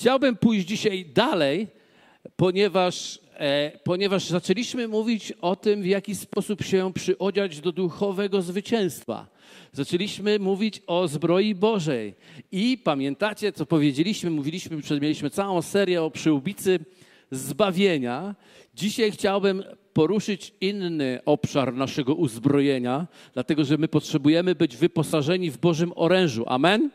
[0.00, 1.66] Chciałbym pójść dzisiaj dalej,
[2.36, 9.26] ponieważ, e, ponieważ zaczęliśmy mówić o tym, w jaki sposób się przyodziać do duchowego zwycięstwa.
[9.72, 12.14] Zaczęliśmy mówić o zbroi Bożej.
[12.52, 14.30] I pamiętacie, co powiedzieliśmy?
[14.30, 16.78] Mówiliśmy, mieliśmy całą serię o przyłbicy
[17.30, 18.34] zbawienia.
[18.74, 19.62] Dzisiaj chciałbym
[19.92, 26.44] poruszyć inny obszar naszego uzbrojenia, dlatego że my potrzebujemy być wyposażeni w Bożym orężu.
[26.46, 26.90] Amen?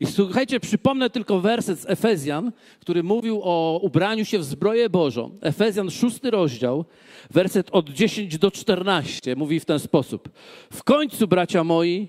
[0.00, 5.38] I słuchajcie, przypomnę tylko werset z Efezjan, który mówił o ubraniu się w zbroję Bożą.
[5.40, 6.84] Efezjan, szósty rozdział,
[7.30, 10.28] werset od 10 do 14, mówi w ten sposób.
[10.72, 12.08] W końcu, bracia moi,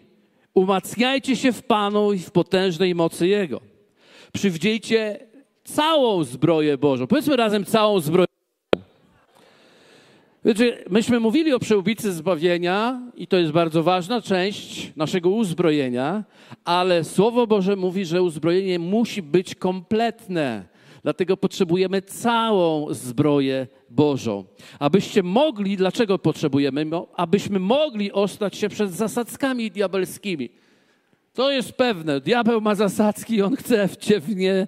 [0.54, 3.62] umacniajcie się w Panu i w potężnej mocy Jego.
[4.34, 5.20] Przywdziejcie
[5.64, 7.08] całą zbroję Bożą.
[7.08, 8.35] Powiedzmy razem całą zbroję
[10.90, 16.24] Myśmy mówili o przełbicy zbawienia i to jest bardzo ważna część naszego uzbrojenia,
[16.66, 20.66] ale Słowo Boże mówi, że uzbrojenie musi być kompletne.
[21.04, 24.46] Dlatego potrzebujemy całą zbroję Bożą.
[24.80, 26.86] Abyście mogli, dlaczego potrzebujemy?
[27.16, 30.50] Abyśmy mogli ostać się przed zasadzkami diabelskimi.
[31.34, 32.22] To jest pewne.
[32.22, 34.68] Diabeł ma zasadzki, on chce cię w nie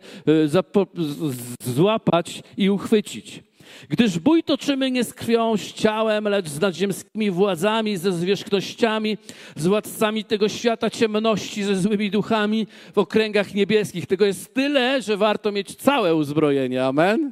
[1.59, 3.47] złapać i uchwycić.
[3.89, 9.17] Gdyż bój toczymy nie z krwią, z ciałem, lecz z nadziemskimi władzami, ze zwierzchnościami,
[9.55, 14.05] z władcami tego świata ciemności, ze złymi duchami w okręgach niebieskich.
[14.05, 16.85] Tego jest tyle, że warto mieć całe uzbrojenie.
[16.85, 17.31] Amen.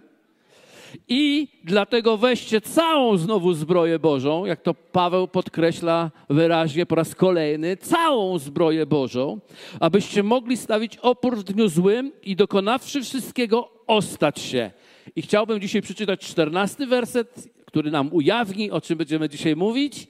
[1.07, 7.77] I dlatego weźcie całą znowu zbroję Bożą, jak to Paweł podkreśla wyraźnie po raz kolejny,
[7.77, 9.39] całą zbroję Bożą,
[9.79, 14.71] abyście mogli stawić opór w dniu złym i dokonawszy wszystkiego, ostać się
[15.15, 20.07] i chciałbym dzisiaj przeczytać czternasty werset, który nam ujawni, o czym będziemy dzisiaj mówić.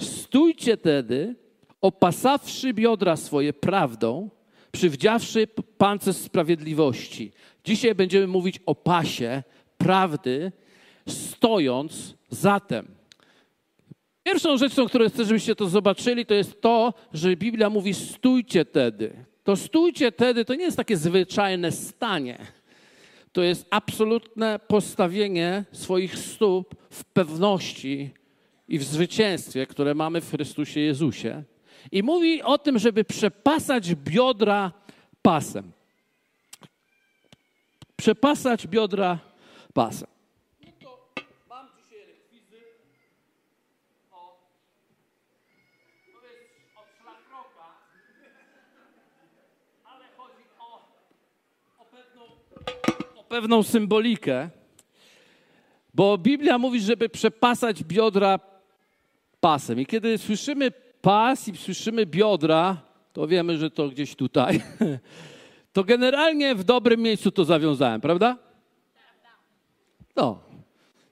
[0.00, 1.34] Stójcie tedy,
[1.80, 4.30] opasawszy biodra swoje prawdą,
[4.72, 5.46] przywdziawszy
[5.78, 7.32] pancerz sprawiedliwości.
[7.64, 9.42] Dzisiaj będziemy mówić o pasie
[9.78, 10.52] prawdy,
[11.08, 12.86] stojąc zatem.
[14.22, 19.24] Pierwszą rzeczą, którą chcę, żebyście to zobaczyli, to jest to, że Biblia mówi stójcie tedy.
[19.44, 22.38] To stójcie tedy to nie jest takie zwyczajne stanie
[23.36, 28.10] to jest absolutne postawienie swoich stóp w pewności
[28.68, 31.42] i w zwycięstwie, które mamy w Chrystusie Jezusie.
[31.92, 34.72] I mówi o tym, żeby przepasać biodra
[35.22, 35.72] pasem.
[37.96, 39.18] Przepasać biodra
[39.74, 40.15] pasem.
[53.28, 54.50] Pewną symbolikę,
[55.94, 58.40] bo Biblia mówi, żeby przepasać biodra
[59.40, 59.80] pasem.
[59.80, 60.70] I kiedy słyszymy
[61.00, 62.82] pas i słyszymy biodra,
[63.12, 64.60] to wiemy, że to gdzieś tutaj.
[65.76, 68.38] To generalnie w dobrym miejscu to zawiązałem, prawda?
[70.16, 70.38] No.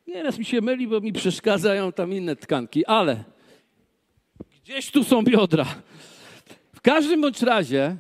[0.06, 3.24] Nieraz mi się myli, bo mi przeszkadzają tam inne tkanki, ale
[4.62, 5.66] gdzieś tu są biodra.
[6.74, 7.96] W każdym bądź razie,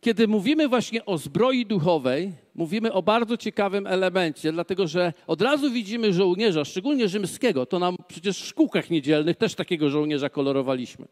[0.00, 5.70] kiedy mówimy właśnie o zbroi duchowej, mówimy o bardzo ciekawym elemencie, dlatego że od razu
[5.70, 7.66] widzimy żołnierza, szczególnie rzymskiego.
[7.66, 11.06] To nam przecież w szkółkach niedzielnych też takiego żołnierza kolorowaliśmy.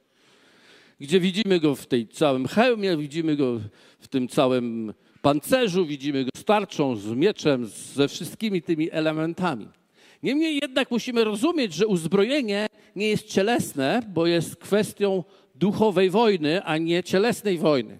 [1.01, 3.61] Gdzie widzimy go w tej całym hełmie, widzimy go
[3.99, 9.69] w tym całym pancerzu, widzimy go z tarczą, z mieczem, ze wszystkimi tymi elementami.
[10.23, 15.25] Niemniej jednak musimy rozumieć, że uzbrojenie nie jest cielesne, bo jest kwestią
[15.55, 17.99] duchowej wojny, a nie cielesnej wojny.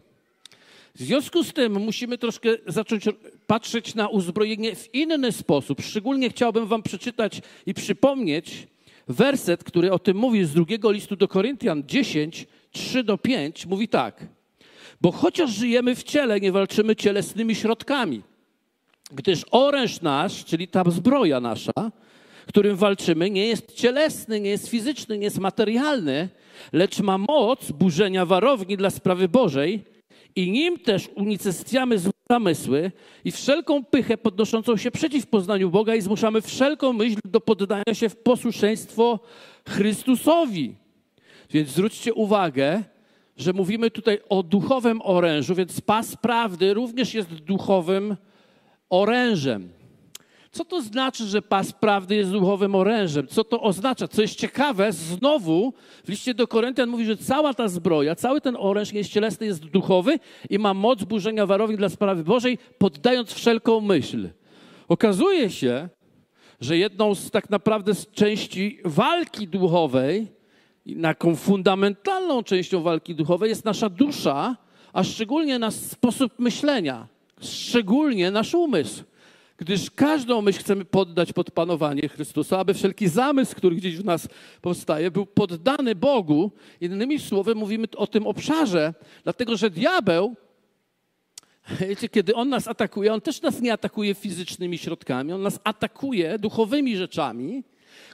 [1.01, 3.05] W związku z tym musimy troszkę zacząć
[3.47, 5.81] patrzeć na uzbrojenie w inny sposób.
[5.81, 8.67] Szczególnie chciałbym Wam przeczytać i przypomnieć
[9.09, 13.67] werset, który o tym mówi z drugiego listu do Koryntian 10, 3 do 5.
[13.67, 14.27] Mówi tak.
[15.01, 18.23] Bo chociaż żyjemy w ciele, nie walczymy cielesnymi środkami,
[19.13, 21.93] gdyż oręż nasz, czyli ta zbroja nasza,
[22.47, 26.29] którym walczymy, nie jest cielesny, nie jest fizyczny, nie jest materialny,
[26.73, 30.00] lecz ma moc burzenia warowni dla sprawy Bożej
[30.37, 32.93] i nim też unicestwiamy złe zamysły
[33.25, 38.09] i wszelką pychę podnoszącą się przeciw poznaniu Boga i zmuszamy wszelką myśl do poddania się
[38.09, 39.21] w posłuszeństwo
[39.69, 40.75] Chrystusowi.
[41.51, 42.83] Więc zwróćcie uwagę,
[43.37, 48.17] że mówimy tutaj o duchowym orężu, więc pas prawdy również jest duchowym
[48.91, 49.80] orężem.
[50.51, 53.27] Co to znaczy, że pas prawdy jest duchowym orężem?
[53.27, 54.09] Co to oznacza?
[54.09, 55.75] Co jest ciekawe, znowu
[56.05, 59.65] w liście do Koryntian mówi, że cała ta zbroja, cały ten oręż jest cielesny, jest
[59.67, 60.19] duchowy
[60.51, 64.29] i ma moc burzenia warowni dla sprawy Bożej, poddając wszelką myśl.
[64.89, 65.89] Okazuje się,
[66.61, 70.27] że jedną z tak naprawdę z części walki duchowej,
[71.03, 74.57] taką fundamentalną częścią walki duchowej jest nasza dusza,
[74.93, 77.09] a szczególnie nasz sposób myślenia
[77.41, 79.05] szczególnie nasz umysł.
[79.61, 84.29] Gdyż każdą myśl chcemy poddać pod panowanie Chrystusa, aby wszelki zamysł, który gdzieś w nas
[84.63, 86.51] powstaje, był poddany Bogu.
[86.81, 90.37] Innymi słowy, mówimy o tym obszarze, dlatego że diabeł,
[91.81, 96.39] wiecie, kiedy on nas atakuje, on też nas nie atakuje fizycznymi środkami, on nas atakuje
[96.39, 97.65] duchowymi rzeczami,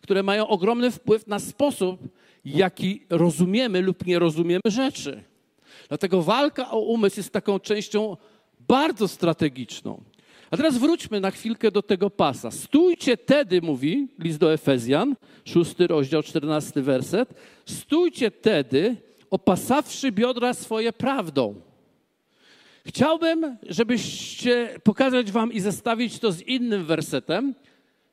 [0.03, 2.01] które mają ogromny wpływ na sposób,
[2.45, 5.23] jaki rozumiemy lub nie rozumiemy rzeczy.
[5.89, 8.17] Dlatego walka o umysł jest taką częścią
[8.61, 10.03] bardzo strategiczną.
[10.51, 12.51] A teraz wróćmy na chwilkę do tego pasa.
[12.51, 17.35] Stójcie tedy, mówi list do Efezjan, szósty rozdział, czternasty werset.
[17.67, 18.97] Stójcie tedy,
[19.31, 21.55] opasawszy biodra swoje prawdą.
[22.87, 27.55] Chciałbym, żebyście pokazać wam i zestawić to z innym wersetem,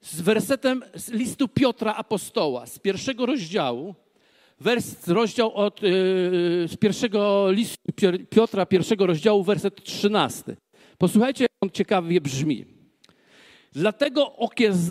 [0.01, 3.95] z wersetem z listu Piotra Apostoła, z pierwszego rozdziału,
[4.59, 5.89] wers, rozdział od, yy,
[6.67, 7.91] z pierwszego listu
[8.29, 10.55] Piotra, pierwszego rozdziału, werset trzynasty.
[10.97, 12.65] Posłuchajcie, jak on ciekawie brzmi.
[13.71, 14.35] Dlatego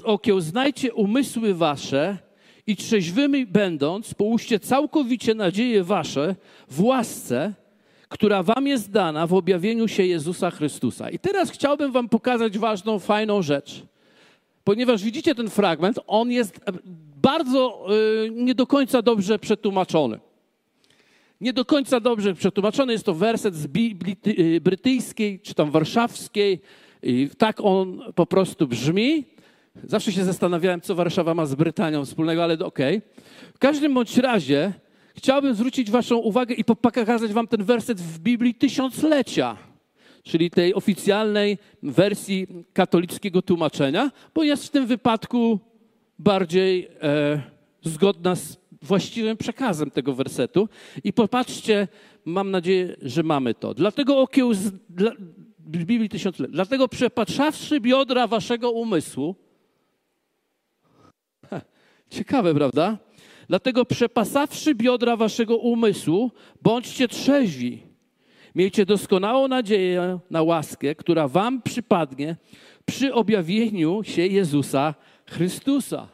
[0.05, 2.19] okiełznajcie umysły wasze
[2.67, 6.37] i trzeźwymi będąc, połóżcie całkowicie nadzieje wasze
[6.69, 7.55] w łasce,
[8.09, 11.11] która wam jest dana w objawieniu się Jezusa Chrystusa.
[11.11, 13.83] I teraz chciałbym wam pokazać ważną, fajną rzecz.
[14.65, 16.61] Ponieważ widzicie ten fragment, on jest
[17.23, 17.87] bardzo
[18.27, 20.21] y, nie do końca dobrze przetłumaczony
[21.43, 22.93] nie do końca dobrze przetłumaczony.
[22.93, 26.61] Jest to werset z Biblii y, brytyjskiej, czy tam warszawskiej.
[27.03, 29.25] I tak on po prostu brzmi.
[29.85, 32.97] Zawsze się zastanawiałem, co Warszawa ma z Brytanią wspólnego, ale okej.
[32.97, 33.11] Okay.
[33.55, 34.73] W każdym bądź razie
[35.17, 39.57] chciałbym zwrócić waszą uwagę i pokazać wam ten werset w Biblii tysiąclecia,
[40.23, 45.59] czyli tej oficjalnej wersji katolickiego tłumaczenia, bo jest w tym wypadku
[46.19, 47.43] bardziej e,
[47.83, 50.69] zgodna z właściwym przekazem tego wersetu.
[51.05, 51.89] I popatrzcie,
[52.25, 53.75] mam nadzieję, że mamy to.
[53.75, 55.13] Dlatego okieł z dla,
[55.59, 56.53] Biblii tysiąclecia.
[56.53, 59.35] Dlatego przepatrzawszy biodra waszego umysłu,
[62.11, 62.99] ciekawe, prawda?
[63.49, 66.31] Dlatego przepasawszy biodra waszego umysłu,
[66.63, 67.83] bądźcie trzeźwi.
[68.55, 72.37] Miejcie doskonałą nadzieję na łaskę, która wam przypadnie
[72.85, 74.95] przy objawieniu się Jezusa
[75.27, 76.09] Chrystusa.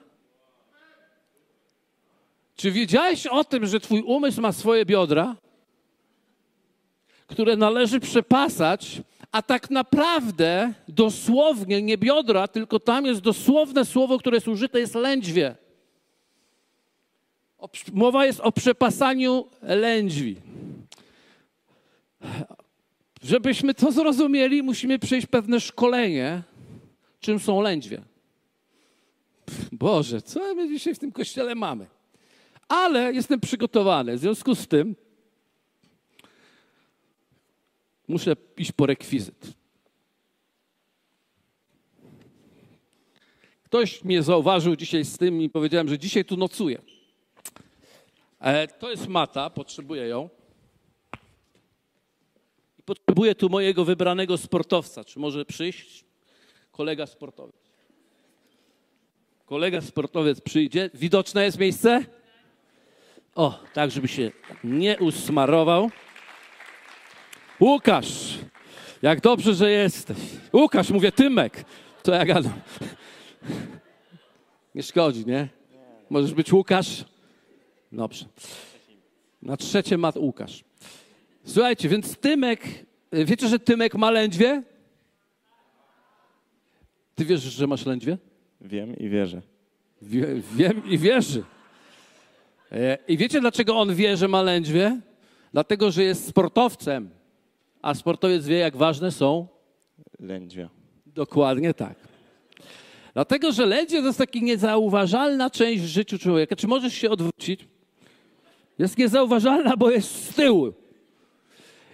[2.59, 5.37] Czy wiedziałeś o tym, że Twój umysł ma swoje biodra,
[7.27, 9.03] które należy przepasać,
[9.33, 14.95] a tak naprawdę dosłownie nie biodra, tylko tam jest dosłowne słowo, które jest użyte, jest
[14.95, 15.57] lędźwie.
[17.93, 20.37] Mowa jest o przepasaniu lędźwi.
[23.23, 26.43] Żebyśmy to zrozumieli, musimy przejść pewne szkolenie,
[27.21, 28.01] czym są lędźwie.
[29.73, 31.98] Boże, co my dzisiaj w tym kościele mamy?
[32.69, 34.17] Ale jestem przygotowany.
[34.17, 34.97] W związku z tym
[38.09, 39.59] muszę iść po rekwizyt.
[43.65, 46.82] Ktoś mnie zauważył dzisiaj z tym i powiedziałem, że dzisiaj tu nocuję.
[48.41, 50.29] E, to jest mata, potrzebuję ją.
[52.85, 55.05] Potrzebuję tu mojego wybranego sportowca.
[55.05, 56.05] Czy może przyjść
[56.73, 57.56] kolega sportowiec?
[59.47, 60.91] Kolega sportowiec przyjdzie.
[60.94, 62.18] Widoczne jest miejsce?
[63.38, 64.31] O, tak, żeby się
[64.64, 65.90] nie usmarował.
[67.61, 68.38] Łukasz,
[69.02, 70.17] jak dobrze, że jesteś.
[70.52, 71.64] Łukasz, mówię Tymek.
[72.02, 72.52] To ja gadam.
[74.75, 75.49] Nie szkodzi, nie?
[76.11, 77.04] Możesz być Łukasz?
[77.92, 78.25] Dobrze.
[79.42, 80.64] Na trzecie ma Łukasz.
[81.45, 82.61] Słuchajcie, więc Tymek,
[83.12, 84.62] wiecie, że Tymek ma lędźwie?
[87.14, 88.18] Ty wiesz, że masz lędźwie?
[88.61, 89.42] Wiem i wierzę.
[90.02, 90.26] Wie,
[90.57, 91.45] wiem i wierzy.
[92.73, 95.01] E, I wiecie, dlaczego on wie, że ma lędźwie?
[95.53, 97.11] Dlatego, że jest sportowcem,
[97.83, 99.47] a sportowiec wie, jak ważne są
[100.21, 100.69] lędźwia.
[101.07, 101.95] Dokładnie tak.
[103.15, 106.57] Dlatego, że lędźwie to jest taka niezauważalna część w życiu człowieka.
[106.57, 107.69] Czy możesz się odwrócić?
[108.79, 110.73] Jest niezauważalna, bo jest z tyłu.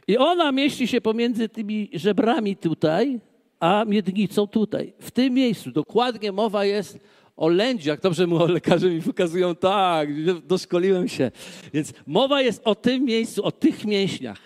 [0.09, 3.21] I ona mieści się pomiędzy tymi żebrami tutaj,
[3.61, 4.93] a miednicą tutaj.
[5.01, 6.99] W tym miejscu dokładnie mowa jest
[7.37, 8.01] o lędziach.
[8.01, 10.09] Dobrze mu lekarze mi pokazują, tak,
[10.47, 11.31] doszkoliłem się.
[11.75, 14.39] Więc mowa jest o tym miejscu, o tych mięśniach.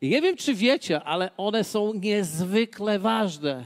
[0.00, 3.64] I nie wiem, czy wiecie, ale one są niezwykle ważne.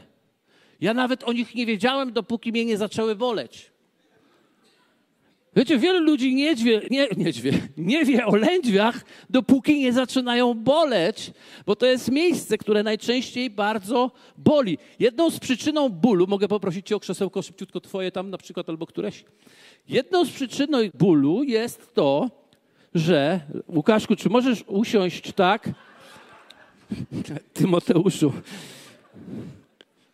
[0.81, 3.71] Ja nawet o nich nie wiedziałem, dopóki mnie nie zaczęły boleć.
[5.59, 10.55] Wiecie, wielu ludzi nie, dźwie, nie, nie, dźwie, nie wie o lędźwiach, dopóki nie zaczynają
[10.55, 11.31] boleć,
[11.67, 14.79] bo to jest miejsce, które najczęściej bardzo boli.
[14.99, 18.87] Jedną z przyczyną bólu, mogę poprosić cię o krzesełko szybciutko twoje tam na przykład albo
[18.87, 19.25] któreś.
[19.89, 22.31] Jedną z przyczyn bólu jest to,
[22.95, 25.71] że, Łukaszku, czy możesz usiąść tak?
[27.55, 28.33] Tymoteuszu,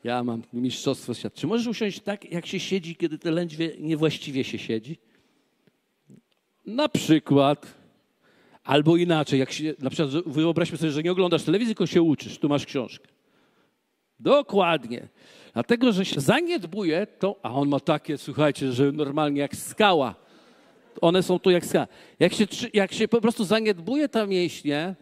[0.05, 1.37] Ja mam mistrzostwo świata.
[1.37, 4.99] Czy możesz usiąść tak, jak się siedzi, kiedy te lędźwie niewłaściwie się siedzi?
[6.67, 7.75] Na przykład.
[8.65, 12.39] Albo inaczej, jak się, na przykład wyobraźmy sobie, że nie oglądasz telewizji, tylko się uczysz,
[12.39, 13.09] tu masz książkę.
[14.21, 15.09] Dokładnie.
[15.55, 20.15] Dlatego, że się zaniedbuje to, a on ma takie, słuchajcie, że normalnie jak skała.
[21.01, 21.87] One są tu jak skała.
[22.21, 24.95] Jak się, jak się po prostu zaniedbuje ta mięśnie,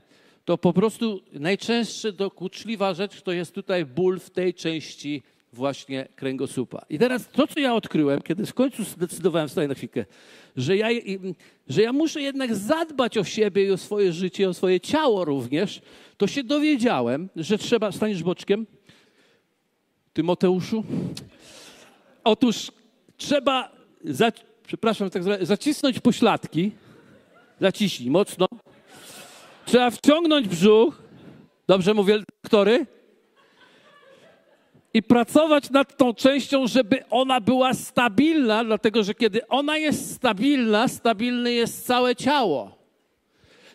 [0.44, 6.84] to po prostu najczęstsze dokuczliwa rzecz to jest tutaj ból w tej części właśnie kręgosłupa.
[6.90, 10.04] I teraz to, co ja odkryłem, kiedy w końcu zdecydowałem, stać na chwilkę,
[10.56, 10.88] że ja,
[11.68, 15.82] że ja muszę jednak zadbać o siebie i o swoje życie, o swoje ciało również,
[16.16, 18.66] to się dowiedziałem, że trzeba, staniesz boczkiem,
[20.12, 20.84] Tymoteuszu?
[22.24, 22.72] Otóż
[23.16, 23.72] trzeba,
[24.04, 24.32] za,
[24.66, 26.70] przepraszam, tak zacisnąć pośladki,
[27.60, 28.46] zaciśnij mocno,
[29.64, 31.02] trzeba wciągnąć brzuch,
[31.68, 32.86] dobrze mówię, doktory?
[34.94, 40.88] I pracować nad tą częścią, żeby ona była stabilna, dlatego że kiedy ona jest stabilna,
[40.88, 42.78] stabilne jest całe ciało.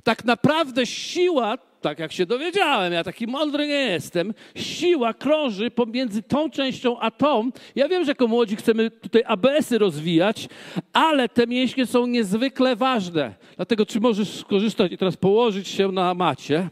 [0.03, 6.23] Tak naprawdę siła tak jak się dowiedziałem, ja taki mądry nie jestem, siła krąży pomiędzy
[6.23, 7.49] tą częścią a tą.
[7.75, 10.47] Ja wiem, że jako młodzi chcemy tutaj ABS-y rozwijać,
[10.93, 13.33] ale te mięśnie są niezwykle ważne.
[13.55, 16.69] Dlatego czy możesz skorzystać i teraz położyć się na macie?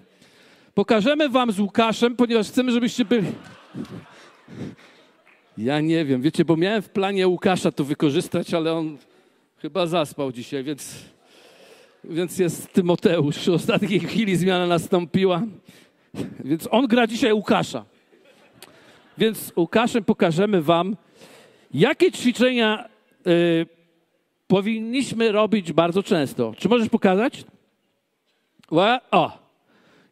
[0.73, 3.27] Pokażemy wam z Łukaszem, ponieważ chcemy, żebyście byli...
[5.57, 8.97] Ja nie wiem, wiecie, bo miałem w planie Łukasza to wykorzystać, ale on
[9.57, 11.05] chyba zaspał dzisiaj, więc
[12.09, 13.37] więc jest Tymoteusz.
[13.37, 15.41] W ostatniej chwili zmiana nastąpiła.
[16.43, 17.85] Więc on gra dzisiaj Łukasza.
[19.17, 20.95] Więc Łukaszem pokażemy wam,
[21.73, 22.89] jakie ćwiczenia
[23.27, 23.65] y,
[24.47, 26.53] powinniśmy robić bardzo często.
[26.57, 27.43] Czy możesz pokazać?
[29.11, 29.44] O!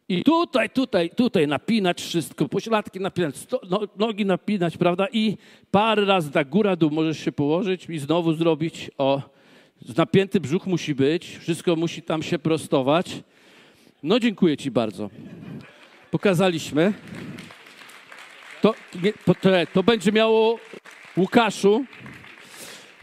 [0.08, 5.06] I tutaj, tutaj, tutaj napinać wszystko, pośladki napinać, sto, no, nogi napinać, prawda?
[5.12, 5.36] I
[5.70, 8.90] parę razy tak góra, dół możesz się położyć i znowu zrobić.
[8.98, 9.22] O,
[9.96, 13.22] Napięty brzuch musi być, wszystko musi tam się prostować.
[14.02, 15.10] No dziękuję Ci bardzo.
[16.10, 16.92] Pokazaliśmy.
[18.62, 18.74] To,
[19.24, 19.34] to,
[19.72, 20.58] to będzie miało
[21.16, 21.84] Łukaszu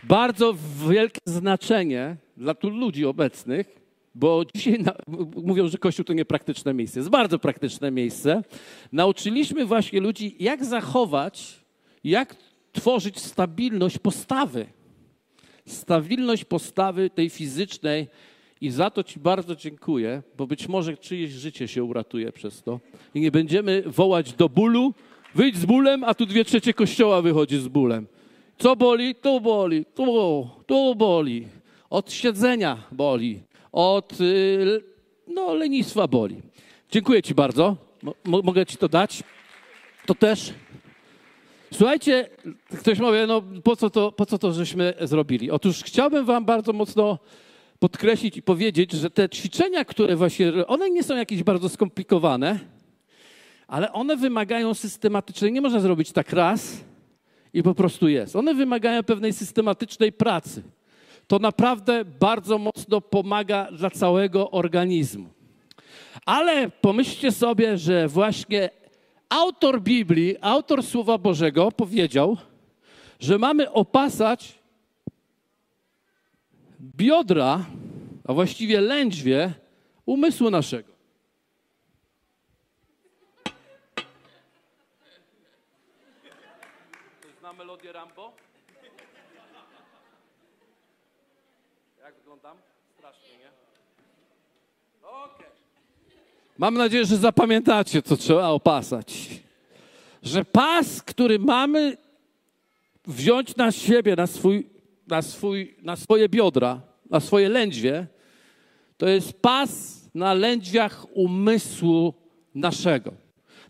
[0.04, 0.56] bardzo
[0.90, 3.81] wielkie znaczenie dla tu ludzi obecnych,
[4.16, 4.94] bo dzisiaj na,
[5.36, 7.00] mówią, że Kościół to niepraktyczne miejsce.
[7.00, 8.44] Jest bardzo praktyczne miejsce.
[8.92, 11.60] Nauczyliśmy właśnie ludzi, jak zachować,
[12.04, 12.36] jak
[12.72, 14.66] tworzyć stabilność postawy
[15.66, 18.08] stabilność postawy tej fizycznej
[18.62, 22.80] i za to Ci bardzo dziękuję, bo być może czyjeś życie się uratuje przez to.
[23.14, 24.94] I nie będziemy wołać do bólu,
[25.36, 28.08] wyjdź z bólem, a tu dwie trzecie kościoła wychodzi z bólem.
[28.58, 29.16] Co boli?
[29.16, 31.48] Tu boli, tu, tu boli.
[31.90, 33.40] Od siedzenia boli,
[33.72, 34.84] od y,
[35.28, 36.42] no, lenistwa boli.
[36.92, 37.78] Dziękuję Ci bardzo.
[38.26, 39.24] mogę Ci to dać?
[40.06, 40.54] To też
[41.74, 42.30] Słuchajcie,
[42.80, 45.52] ktoś mówi, no po co, to, po co to żeśmy zrobili?
[45.52, 47.20] Otóż chciałbym wam bardzo mocno
[47.80, 52.60] podkreślić i powiedzieć, że te ćwiczenia, które właśnie, one nie są jakieś bardzo skomplikowane,
[53.68, 56.84] ale one wymagają systematycznej, nie można zrobić tak raz
[57.54, 58.36] i po prostu jest.
[58.36, 60.64] One wymagają pewnej systematycznej pracy.
[61.28, 65.30] To naprawdę bardzo mocno pomaga dla całego organizmu.
[66.26, 68.70] Ale pomyślcie sobie, że właśnie
[69.30, 72.38] autor Biblii, autor Słowa Bożego powiedział,
[73.20, 74.60] że mamy opasać
[76.82, 77.66] biodra,
[78.28, 79.54] a właściwie lędźwie
[80.06, 80.92] umysłu naszego.
[87.40, 88.34] Zna melodię Rambo?
[92.02, 92.58] Jak wyglądam?
[92.98, 93.50] Strasznie, nie?
[95.04, 95.36] Okej.
[95.36, 95.52] Okay.
[96.62, 99.30] Mam nadzieję, że zapamiętacie, co trzeba opasać.
[100.24, 101.98] Że pas, który mamy
[103.08, 104.70] wziąć na siebie, na, swój,
[105.08, 108.08] na, swój, na swoje biodra, na swoje lędźwie,
[108.98, 112.14] to jest pas na lędźwiach umysłu
[112.56, 113.14] naszego.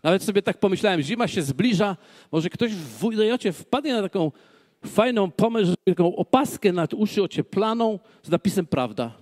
[0.02, 1.96] Nawet sobie tak pomyślałem, zima się zbliża,
[2.32, 4.32] może ktoś w WDJ wpadnie na taką
[4.86, 9.21] fajną pomysł, taką opaskę nad uszy ocieplaną z napisem prawda.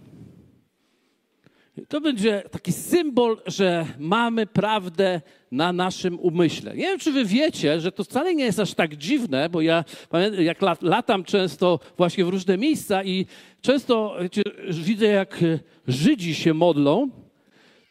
[1.88, 5.20] To będzie taki symbol, że mamy prawdę
[5.52, 6.76] na naszym umyśle.
[6.76, 9.84] Nie wiem, czy wy wiecie, że to wcale nie jest aż tak dziwne, bo ja
[10.38, 13.26] jak latam często właśnie w różne miejsca i
[13.60, 14.16] często
[14.68, 15.44] widzę, jak
[15.88, 17.10] Żydzi się modlą,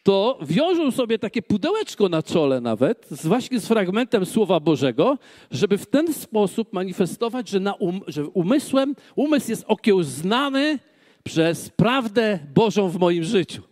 [0.02, 5.18] to wiążą sobie takie pudełeczko na czole nawet, z właśnie z fragmentem Słowa Bożego,
[5.50, 10.78] żeby w ten sposób manifestować, że, na um, że umysłem, umysł jest okiełznany
[11.24, 13.69] przez prawdę Bożą w moim życiu.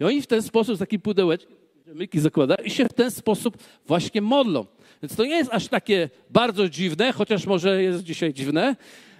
[0.00, 1.56] I oni w ten sposób, z takim pudełeczkiem,
[1.94, 4.66] myki zakładają i się w ten sposób właśnie modlą.
[5.02, 8.76] Więc to nie jest aż takie bardzo dziwne, chociaż może jest dzisiaj dziwne,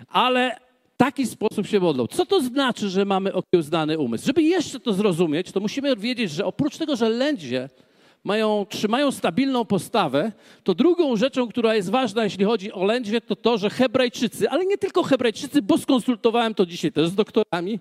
[0.09, 0.57] ale
[0.97, 2.07] taki sposób się modlą.
[2.07, 4.27] Co to znaczy, że mamy okiełznany umysł?
[4.27, 7.69] Żeby jeszcze to zrozumieć, to musimy wiedzieć, że oprócz tego, że lędzie
[8.25, 10.33] mają, trzymają stabilną postawę,
[10.65, 14.67] to drugą rzeczą, która jest ważna, jeśli chodzi o lędźwie, to to, że Hebrajczycy, ale
[14.67, 17.81] nie tylko Hebrajczycy, bo skonsultowałem to dzisiaj też z doktorami,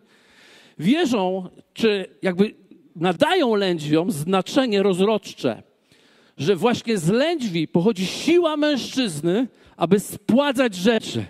[0.80, 2.56] wierzą, czy jakby
[3.00, 5.64] nadają lędźwiom znaczenie rozrodcze,
[6.38, 11.26] że właśnie z lędźwi pochodzi siła mężczyzny, aby spładzać rzeczy.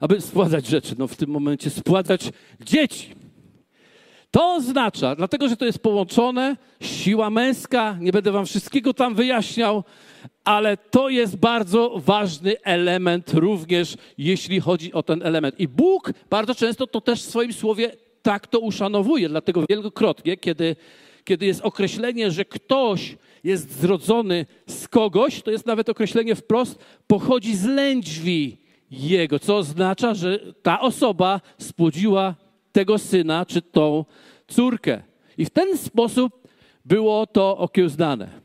[0.00, 3.14] Aby spładzać rzeczy, no w tym momencie spładzać dzieci.
[4.30, 9.84] To oznacza, dlatego że to jest połączone, siła męska, nie będę wam wszystkiego tam wyjaśniał,
[10.44, 15.60] ale to jest bardzo ważny element również, jeśli chodzi o ten element.
[15.60, 20.76] I Bóg bardzo często to też w swoim słowie tak to uszanowuje, dlatego wielokrotnie, kiedy,
[21.24, 27.56] kiedy jest określenie, że ktoś jest zrodzony z kogoś, to jest nawet określenie wprost, pochodzi
[27.56, 28.56] z lędźwi
[28.90, 32.34] jego, co oznacza, że ta osoba spłodziła
[32.72, 34.04] tego syna czy tą
[34.48, 35.02] córkę.
[35.38, 36.48] I w ten sposób
[36.84, 38.42] było to okiełznane.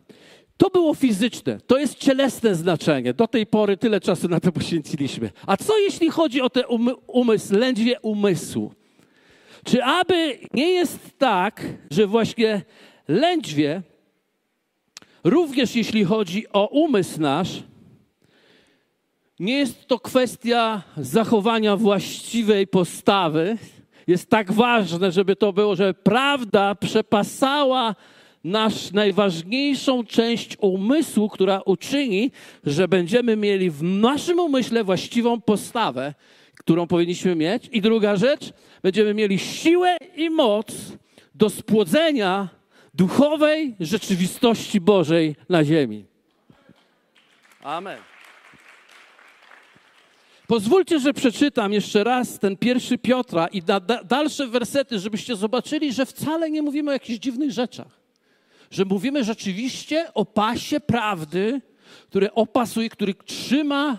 [0.58, 3.14] To było fizyczne, to jest cielesne znaczenie.
[3.14, 5.32] Do tej pory tyle czasu na to poświęciliśmy.
[5.46, 6.64] A co jeśli chodzi o ten
[7.08, 8.72] umysł, lędźwie umysłu?
[9.68, 12.62] Czy aby nie jest tak, że właśnie
[13.08, 13.82] lędźwie,
[15.24, 17.64] również jeśli chodzi o umysł nasz,
[19.40, 23.58] nie jest to kwestia zachowania właściwej postawy.
[24.08, 27.96] Jest tak ważne, żeby to było, żeby prawda przepasała
[28.44, 32.32] nasz najważniejszą część umysłu, która uczyni,
[32.64, 36.14] że będziemy mieli w naszym umyśle właściwą postawę,
[36.68, 37.70] którą powinniśmy mieć.
[37.72, 40.66] I druga rzecz, będziemy mieli siłę i moc
[41.36, 42.50] do spłodzenia
[42.94, 46.06] duchowej rzeczywistości Bożej na ziemi.
[47.64, 48.00] Amen.
[50.48, 55.94] Pozwólcie, że przeczytam jeszcze raz ten pierwszy Piotra i da, da, dalsze wersety, żebyście zobaczyli,
[55.94, 58.00] że wcale nie mówimy o jakichś dziwnych rzeczach.
[58.72, 61.62] Że mówimy rzeczywiście o pasie prawdy,
[62.10, 63.98] który opasuje, który trzyma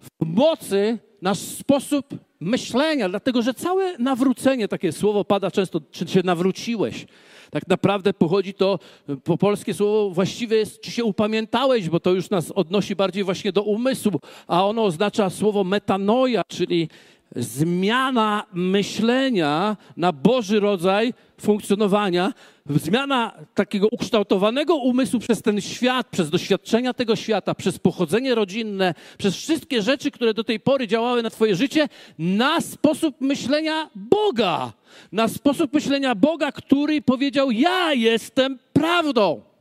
[0.00, 2.06] w mocy nasz sposób
[2.40, 7.06] myślenia, dlatego że całe nawrócenie, takie słowo pada często, czy się nawróciłeś.
[7.50, 8.78] Tak naprawdę pochodzi to,
[9.24, 13.52] po polskie słowo właściwie jest, czy się upamiętałeś, bo to już nas odnosi bardziej właśnie
[13.52, 16.88] do umysłu, a ono oznacza słowo metanoja, czyli
[17.36, 22.32] zmiana myślenia na Boży rodzaj funkcjonowania,
[22.66, 29.36] zmiana takiego ukształtowanego umysłu przez ten świat, przez doświadczenia tego świata, przez pochodzenie rodzinne, przez
[29.36, 34.72] wszystkie rzeczy, które do tej pory działały na Twoje życie, na sposób myślenia Boga.
[35.12, 39.53] Na sposób myślenia Boga, który powiedział: Ja jestem prawdą.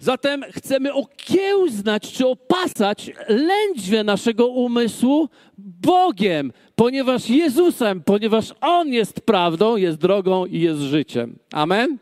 [0.00, 9.76] Zatem chcemy okiełznać czy opasać lędźwie naszego umysłu Bogiem, ponieważ Jezusem, ponieważ On jest prawdą,
[9.76, 11.38] jest drogą i jest życiem.
[11.52, 11.98] Amen?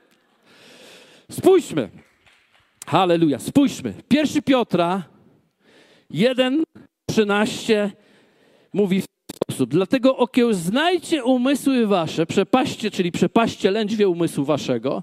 [1.30, 1.90] Spójrzmy.
[2.86, 3.38] Halleluja.
[3.38, 3.94] Spójrzmy.
[4.08, 5.02] Pierwszy Piotra
[6.10, 7.90] 1:13
[8.72, 9.70] mówi w ten sposób.
[9.70, 15.02] Dlatego okiełznajcie umysły wasze, przepaście, czyli przepaście lędźwie umysłu waszego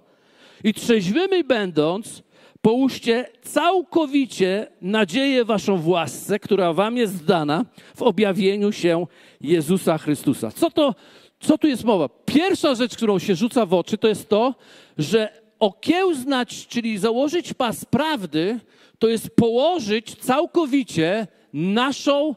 [0.63, 2.25] i trzeźwymi będąc,
[2.65, 9.08] Połóżcie całkowicie nadzieję waszą w łasce, która wam jest dana w objawieniu się
[9.41, 10.51] Jezusa Chrystusa.
[10.51, 10.95] Co to,
[11.39, 12.10] co tu jest mowa?
[12.10, 14.56] Pierwsza rzecz, którą się rzuca w oczy, to jest to,
[14.97, 18.60] że okiełznać, czyli założyć pas prawdy,
[18.99, 22.36] to jest położyć całkowicie naszą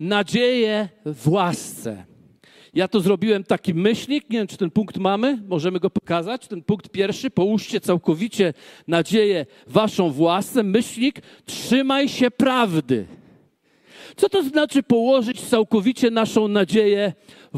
[0.00, 2.13] nadzieję w łasce.
[2.74, 6.48] Ja to zrobiłem taki myślnik, nie wiem, czy ten punkt mamy, możemy go pokazać.
[6.48, 8.54] Ten punkt pierwszy, połóżcie całkowicie
[8.88, 10.62] nadzieję waszą własną.
[10.62, 13.06] Myślnik, trzymaj się prawdy.
[14.16, 17.12] Co to znaczy położyć całkowicie naszą nadzieję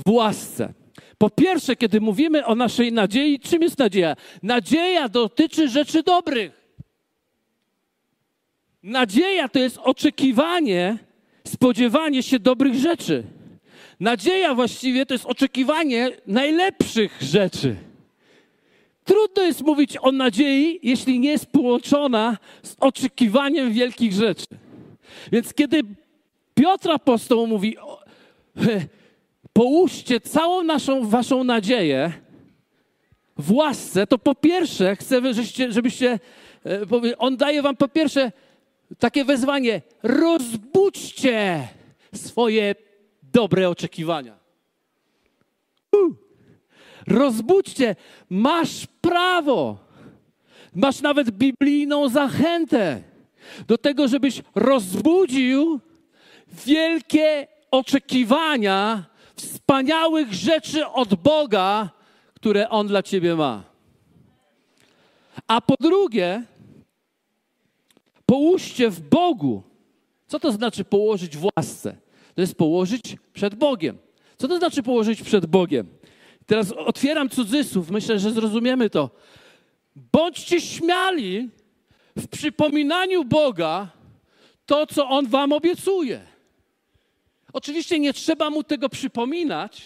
[0.06, 0.74] w łasce?
[1.18, 4.16] Po pierwsze, kiedy mówimy o naszej nadziei, czym jest nadzieja?
[4.42, 6.52] Nadzieja dotyczy rzeczy dobrych.
[8.82, 10.98] Nadzieja to jest oczekiwanie,
[11.44, 13.35] spodziewanie się dobrych rzeczy.
[14.00, 17.76] Nadzieja właściwie to jest oczekiwanie najlepszych rzeczy.
[19.04, 24.46] Trudno jest mówić o nadziei, jeśli nie jest połączona z oczekiwaniem wielkich rzeczy.
[25.32, 25.82] Więc kiedy
[26.54, 27.76] Piotr apostoł mówi,
[29.52, 32.12] połóżcie całą naszą waszą nadzieję
[33.38, 36.18] w łasce, to po pierwsze chcę, żebyście, żebyście
[37.18, 38.32] on daje wam po pierwsze
[38.98, 41.68] takie wezwanie, rozbudźcie
[42.14, 42.74] swoje
[43.36, 44.38] dobre oczekiwania.
[45.92, 46.14] Uh.
[47.06, 47.96] Rozbudźcie,
[48.30, 49.78] masz prawo.
[50.74, 53.02] Masz nawet biblijną zachętę.
[53.66, 55.80] do tego, żebyś rozbudził
[56.66, 59.04] wielkie oczekiwania
[59.36, 61.90] wspaniałych rzeczy od Boga,
[62.34, 63.62] które On dla ciebie ma.
[65.46, 66.42] A po drugie,
[68.26, 69.62] połóżcie w Bogu.
[70.26, 72.05] Co to znaczy położyć w łasce?
[72.36, 73.98] To jest położyć przed Bogiem.
[74.38, 75.86] Co to znaczy położyć przed Bogiem?
[76.46, 79.10] Teraz otwieram cudzysłów, myślę, że zrozumiemy to.
[80.12, 81.48] Bądźcie śmiali
[82.16, 83.88] w przypominaniu Boga
[84.66, 86.20] to, co On Wam obiecuje.
[87.52, 89.82] Oczywiście nie trzeba Mu tego przypominać.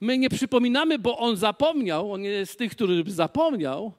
[0.00, 2.12] My nie przypominamy, bo On zapomniał.
[2.12, 3.92] On nie jest tych, który zapomniał.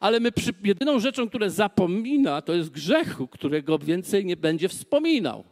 [0.00, 5.44] Ale my przy, jedyną rzeczą, która zapomina, to jest grzechu, którego więcej nie będzie wspominał.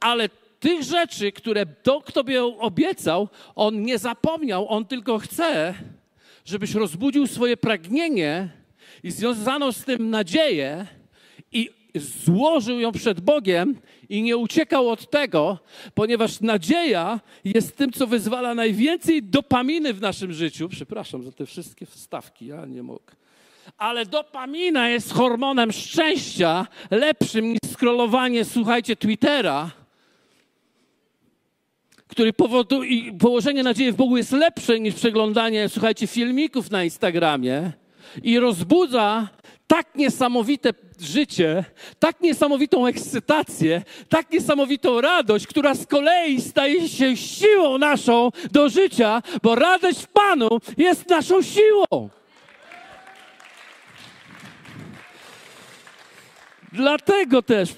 [0.00, 0.28] Ale
[0.60, 5.74] tych rzeczy, które Bóg Tobie obiecał, On nie zapomniał, On tylko chce,
[6.44, 8.48] żebyś rozbudził swoje pragnienie
[9.02, 10.86] i związaną z tym nadzieję
[11.52, 13.76] i złożył ją przed Bogiem
[14.08, 15.58] i nie uciekał od tego,
[15.94, 20.68] ponieważ nadzieja jest tym, co wyzwala najwięcej dopaminy w naszym życiu.
[20.68, 23.14] Przepraszam za te wszystkie wstawki, ja nie mogę.
[23.78, 29.70] Ale dopamina jest hormonem szczęścia lepszym niż scrollowanie, słuchajcie, Twittera
[32.08, 37.72] który powoduje, położenie nadziei w Bogu jest lepsze niż przeglądanie, słuchajcie, filmików na Instagramie
[38.22, 39.28] i rozbudza
[39.66, 41.64] tak niesamowite życie,
[41.98, 49.22] tak niesamowitą ekscytację, tak niesamowitą radość, która z kolei staje się siłą naszą do życia,
[49.42, 52.08] bo radość w Panu jest naszą siłą.
[56.72, 57.68] Dlatego też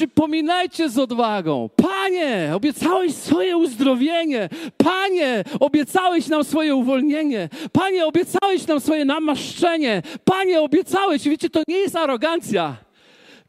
[0.00, 1.70] przypominajcie z odwagą.
[1.76, 4.48] Panie, obiecałeś swoje uzdrowienie.
[4.76, 7.48] Panie, obiecałeś nam swoje uwolnienie.
[7.72, 10.02] Panie, obiecałeś nam swoje namaszczenie.
[10.24, 11.24] Panie, obiecałeś.
[11.24, 12.76] Wiecie, to nie jest arogancja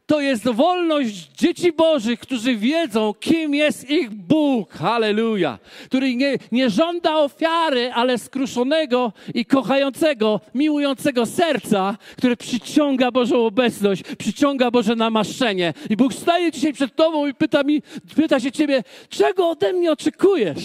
[0.06, 4.72] to jest wolność dzieci Bożych, którzy wiedzą, kim jest ich Bóg.
[4.72, 5.58] Halleluja.
[5.84, 14.02] Który nie, nie żąda ofiary, ale skruszonego i kochającego, miłującego serca, które przyciąga Bożą obecność,
[14.18, 15.74] przyciąga Boże namaszczenie.
[15.90, 17.82] I Bóg staje dzisiaj przed Tobą i pyta, mi,
[18.16, 20.64] pyta się Ciebie, czego ode mnie oczekujesz?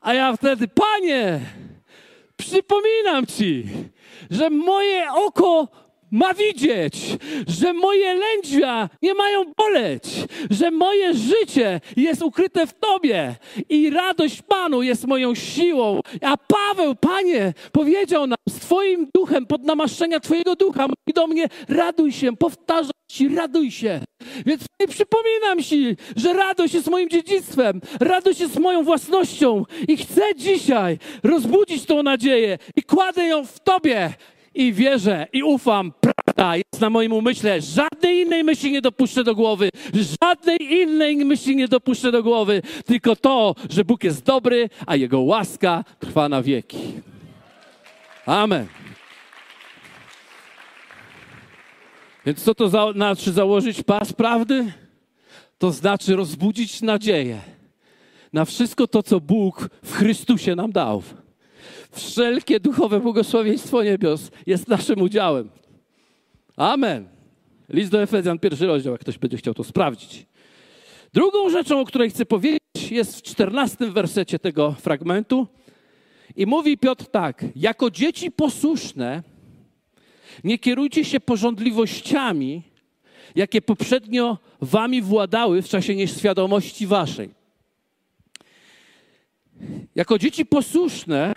[0.00, 1.40] A ja wtedy, Panie,
[2.36, 3.64] przypominam Ci,
[4.30, 5.68] że moje oko
[6.12, 6.96] ma widzieć,
[7.48, 10.04] że moje lędźwia nie mają boleć,
[10.50, 13.34] że moje życie jest ukryte w Tobie
[13.68, 16.00] i radość Panu jest moją siłą.
[16.22, 21.48] A Paweł, Panie, powiedział nam z Twoim duchem, pod namaszczenia Twojego ducha, mówi do mnie,
[21.68, 24.00] raduj się, powtarzam Ci, raduj się.
[24.46, 30.98] Więc przypominam Ci, że radość jest moim dziedzictwem, radość jest moją własnością i chcę dzisiaj
[31.22, 34.14] rozbudzić tą nadzieję i kładę ją w Tobie,
[34.54, 37.60] i wierzę i ufam, prawda jest na moim umyśle.
[37.60, 39.70] Żadnej innej myśli nie dopuszczę do głowy.
[40.22, 42.62] Żadnej innej myśli nie dopuszczę do głowy.
[42.86, 46.78] Tylko to, że Bóg jest dobry, a Jego łaska trwa na wieki.
[48.26, 48.66] Amen.
[52.26, 54.72] Więc co to znaczy założyć pas prawdy?
[55.58, 57.40] To znaczy rozbudzić nadzieję
[58.32, 61.02] na wszystko to, co Bóg w Chrystusie nam dał
[61.92, 65.50] wszelkie duchowe błogosławieństwo niebios jest naszym udziałem.
[66.56, 67.08] Amen.
[67.68, 70.26] List do Efezjan, pierwszy rozdział, jak ktoś będzie chciał to sprawdzić.
[71.14, 75.46] Drugą rzeczą, o której chcę powiedzieć, jest w czternastym wersecie tego fragmentu.
[76.36, 79.22] I mówi Piotr tak: Jako dzieci posłuszne,
[80.44, 82.62] nie kierujcie się porządliwościami,
[83.34, 87.30] jakie poprzednio wami władały w czasie nieświadomości waszej.
[89.94, 91.32] Jako dzieci posłuszne,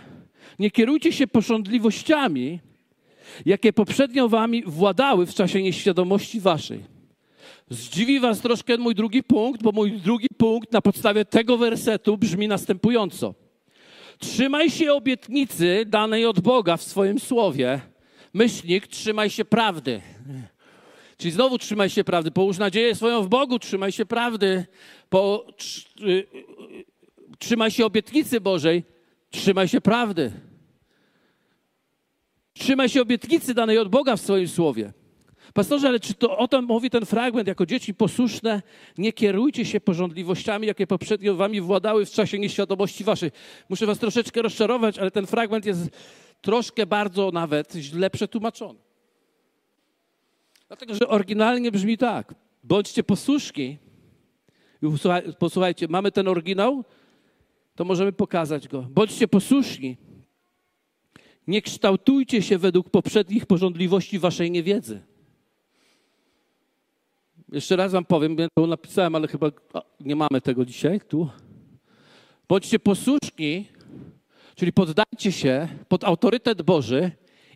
[0.59, 2.59] nie kierujcie się pożądliwościami,
[3.45, 6.83] jakie poprzednio wami władały w czasie nieświadomości waszej.
[7.69, 12.47] Zdziwi was troszkę mój drugi punkt, bo mój drugi punkt na podstawie tego wersetu brzmi
[12.47, 13.33] następująco.
[14.19, 17.81] Trzymaj się obietnicy danej od Boga w swoim słowie.
[18.33, 20.01] Myślnik, trzymaj się prawdy.
[21.17, 22.31] Czyli znowu trzymaj się prawdy.
[22.31, 24.65] Połóż nadzieję swoją w Bogu, trzymaj się prawdy.
[25.09, 25.45] Po,
[26.01, 26.25] y, y,
[27.39, 28.83] trzymaj się obietnicy Bożej,
[29.35, 30.31] Trzymaj się prawdy.
[32.53, 34.93] Trzymaj się obietnicy danej od Boga w swoim słowie.
[35.53, 37.47] Pastorze, ale czy to o tym mówi ten fragment?
[37.47, 38.61] Jako dzieci posłuszne,
[38.97, 43.31] nie kierujcie się porządliwościami, jakie poprzednio wami władały w czasie nieświadomości waszej.
[43.69, 45.89] Muszę was troszeczkę rozczarować, ale ten fragment jest
[46.41, 48.79] troszkę bardzo nawet źle przetłumaczony.
[50.67, 52.35] Dlatego, że oryginalnie brzmi tak.
[52.63, 53.77] Bądźcie posłuszni.
[55.39, 56.83] Posłuchajcie, mamy ten oryginał,
[57.75, 58.81] to możemy pokazać go.
[58.81, 59.97] Bądźcie posłuszni.
[61.47, 65.01] Nie kształtujcie się według poprzednich porządliwości waszej niewiedzy.
[67.51, 69.51] Jeszcze raz wam powiem, ja to napisałem, ale chyba
[69.99, 71.29] nie mamy tego dzisiaj tu.
[72.47, 73.65] Bądźcie posłuszni,
[74.55, 77.11] czyli poddajcie się pod autorytet Boży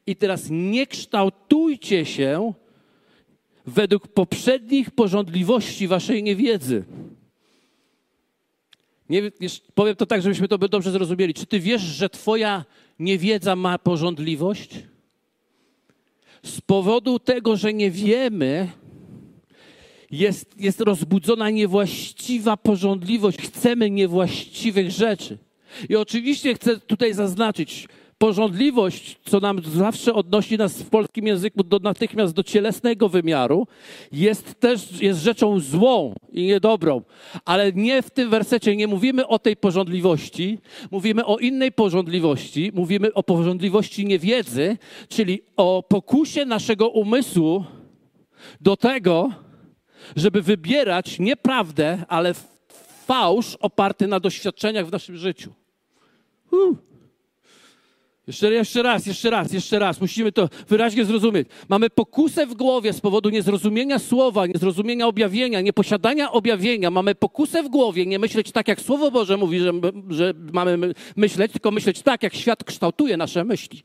[0.05, 2.53] i teraz nie kształtujcie się
[3.65, 6.85] według poprzednich porządliwości waszej niewiedzy.
[9.09, 9.31] Nie,
[9.73, 11.33] powiem to tak, żebyśmy to dobrze zrozumieli.
[11.33, 12.65] Czy ty wiesz, że twoja
[12.99, 14.69] niewiedza ma porządliwość?
[16.43, 18.69] Z powodu tego, że nie wiemy,
[20.11, 23.37] jest, jest rozbudzona niewłaściwa porządliwość.
[23.37, 25.37] Chcemy niewłaściwych rzeczy.
[25.89, 27.87] I oczywiście chcę tutaj zaznaczyć,
[28.19, 33.67] porządliwość, co nam zawsze odnosi nas w polskim języku do, natychmiast do cielesnego wymiaru,
[34.11, 37.01] jest też jest rzeczą złą i niedobrą.
[37.45, 40.59] Ale nie w tym wersecie nie mówimy o tej porządliwości,
[40.91, 44.77] mówimy o innej porządliwości, mówimy o porządliwości niewiedzy,
[45.09, 47.65] czyli o pokusie naszego umysłu
[48.61, 49.29] do tego,
[50.15, 52.33] żeby wybierać nieprawdę, ale
[53.05, 55.53] fałsz oparty na doświadczeniach w naszym życiu.
[56.51, 56.88] Uh.
[58.29, 60.01] Jeszcze, jeszcze raz, jeszcze raz, jeszcze raz.
[60.01, 61.47] Musimy to wyraźnie zrozumieć.
[61.69, 66.91] Mamy pokusę w głowie z powodu niezrozumienia słowa, niezrozumienia objawienia, nieposiadania objawienia.
[66.91, 69.71] Mamy pokusę w głowie, nie myśleć tak, jak Słowo Boże mówi, że,
[70.09, 73.83] że mamy myśleć, tylko myśleć tak, jak świat kształtuje nasze myśli.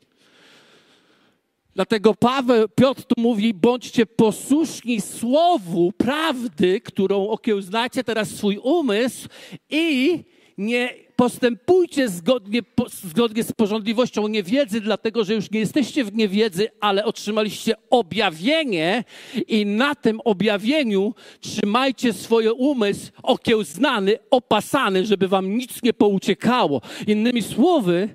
[1.75, 9.27] Dlatego Paweł, Piotr tu mówi, bądźcie posłuszni słowu prawdy, którą okiełznacie teraz swój umysł
[9.69, 10.19] i
[10.57, 17.05] nie postępujcie zgodnie, zgodnie z porządliwością niewiedzy, dlatego że już nie jesteście w niewiedzy, ale
[17.05, 19.03] otrzymaliście objawienie
[19.47, 26.81] i na tym objawieniu trzymajcie swoje umysł okiełznany, opasany, żeby wam nic nie pouciekało.
[27.07, 28.09] Innymi słowy,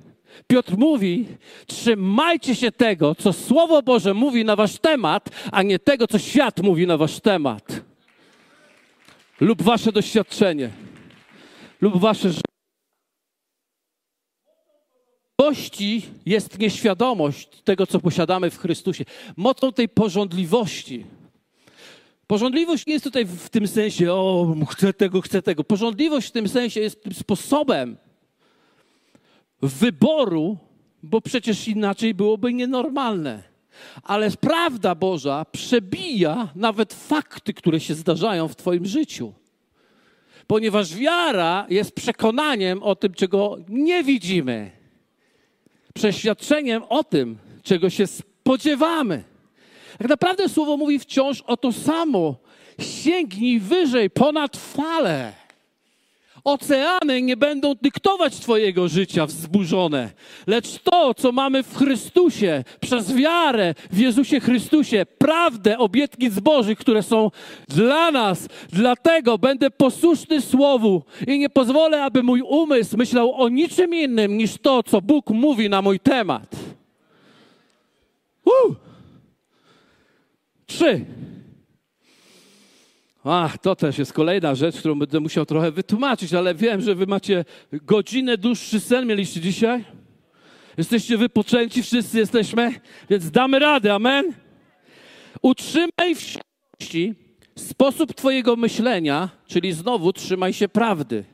[0.46, 1.26] Piotr mówi:
[1.66, 6.62] trzymajcie się tego, co Słowo Boże mówi na wasz temat, a nie tego, co świat
[6.62, 7.82] mówi na wasz temat.
[9.40, 10.70] Lub wasze doświadczenie,
[11.80, 12.49] lub wasze życie.
[16.26, 19.04] Jest nieświadomość tego, co posiadamy w Chrystusie.
[19.36, 21.06] Mocą tej porządliwości.
[22.26, 25.64] Porządliwość nie jest tutaj w tym sensie, o, chcę tego, chcę tego.
[25.64, 27.96] Porządliwość w tym sensie jest tym sposobem,
[29.62, 30.56] wyboru,
[31.02, 33.42] bo przecież inaczej byłoby nienormalne.
[34.02, 39.32] Ale prawda Boża przebija nawet fakty, które się zdarzają w Twoim życiu.
[40.46, 44.79] Ponieważ wiara jest przekonaniem o tym, czego nie widzimy,
[45.94, 49.24] przeświadczeniem o tym, czego się spodziewamy.
[49.98, 52.36] Tak naprawdę słowo mówi wciąż o to samo.
[52.80, 55.39] Sięgnij wyżej, ponad fale.
[56.44, 60.10] Oceany nie będą dyktować Twojego życia wzburzone,
[60.46, 67.02] lecz to, co mamy w Chrystusie, przez wiarę w Jezusie Chrystusie, prawdę obietnic Bożych, które
[67.02, 67.30] są
[67.68, 68.48] dla nas.
[68.72, 74.58] Dlatego będę posłuszny Słowu i nie pozwolę, aby mój umysł myślał o niczym innym niż
[74.58, 76.56] to, co Bóg mówi na mój temat.
[78.44, 78.76] Uh!
[80.66, 81.04] Trzy.
[83.24, 87.06] Ach, to też jest kolejna rzecz, którą będę musiał trochę wytłumaczyć, ale wiem, że wy
[87.06, 89.84] macie godzinę dłuższy sen mieliście dzisiaj.
[90.78, 92.74] Jesteście wypoczęci, wszyscy jesteśmy,
[93.10, 94.32] więc damy radę, amen?
[95.42, 97.14] Utrzymaj w świętości
[97.56, 101.24] sposób twojego myślenia, czyli znowu trzymaj się prawdy.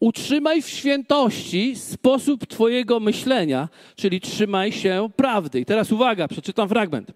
[0.00, 5.60] Utrzymaj w świętości sposób twojego myślenia, czyli trzymaj się prawdy.
[5.60, 7.12] I teraz uwaga, przeczytam fragment.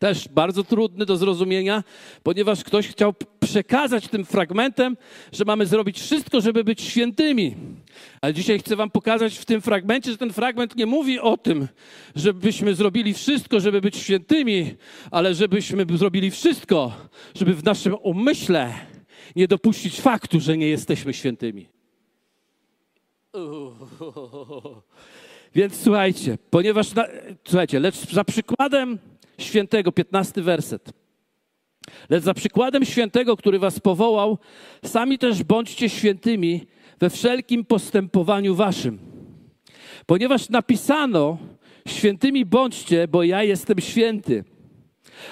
[0.00, 1.84] Też bardzo trudny do zrozumienia,
[2.22, 4.96] ponieważ ktoś chciał przekazać tym fragmentem,
[5.32, 7.56] że mamy zrobić wszystko, żeby być świętymi.
[8.20, 11.68] Ale dzisiaj chcę Wam pokazać w tym fragmencie, że ten fragment nie mówi o tym,
[12.16, 14.74] żebyśmy zrobili wszystko, żeby być świętymi,
[15.10, 16.92] ale żebyśmy zrobili wszystko,
[17.34, 18.74] żeby w naszym umyśle
[19.36, 21.66] nie dopuścić faktu, że nie jesteśmy świętymi.
[25.54, 27.06] Więc słuchajcie, ponieważ, na,
[27.44, 28.98] słuchajcie, lecz za przykładem
[29.42, 30.92] świętego, 15 werset.
[32.10, 34.38] Lecz za przykładem świętego, który was powołał,
[34.84, 36.66] sami też bądźcie świętymi
[37.00, 38.98] we wszelkim postępowaniu waszym.
[40.06, 41.38] Ponieważ napisano,
[41.88, 44.44] świętymi bądźcie, bo ja jestem święty.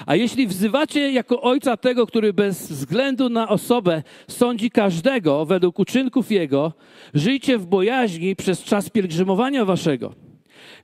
[0.07, 6.31] A jeśli wzywacie jako ojca tego, który bez względu na osobę sądzi każdego według uczynków
[6.31, 6.73] jego,
[7.14, 10.27] żyjcie w bojaźni przez czas pielgrzymowania waszego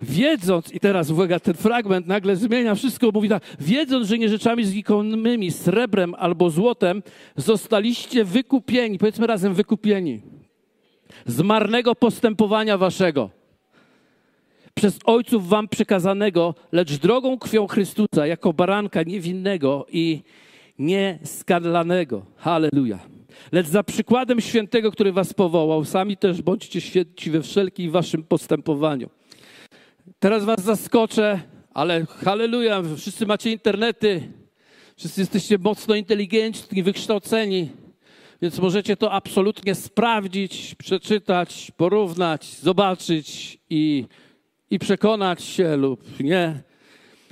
[0.05, 4.64] wiedząc, i teraz uwaga, ten fragment nagle zmienia wszystko, mówi tak, wiedząc, że nie rzeczami
[4.64, 7.03] znikomymi, srebrem albo złotem,
[7.37, 10.23] zostaliście wykupieni, powiedzmy razem wykupieni,
[11.27, 13.31] z marnego postępowania waszego,
[14.75, 20.23] przez ojców wam przekazanego, lecz drogą krwią Chrystusa, jako baranka niewinnego i
[20.79, 22.27] nieskadlanego.
[22.37, 22.99] Halleluja.
[23.53, 29.11] Lecz za przykładem świętego, który was powołał, sami też bądźcie święci we wszelkim waszym postępowaniu.
[30.19, 31.40] Teraz was zaskoczę,
[31.71, 34.33] ale halleluja, wszyscy macie internety,
[34.97, 37.71] wszyscy jesteście mocno inteligentni, wykształceni,
[38.43, 44.07] więc możecie to absolutnie sprawdzić, przeczytać, porównać, zobaczyć i,
[44.71, 46.62] i przekonać się lub nie.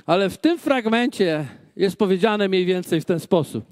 [0.05, 3.65] Ale w tym fragmencie jest powiedziane mniej więcej w ten sposób.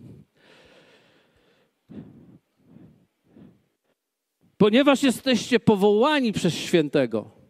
[4.57, 7.40] Ponieważ jesteście powołani przez świętego,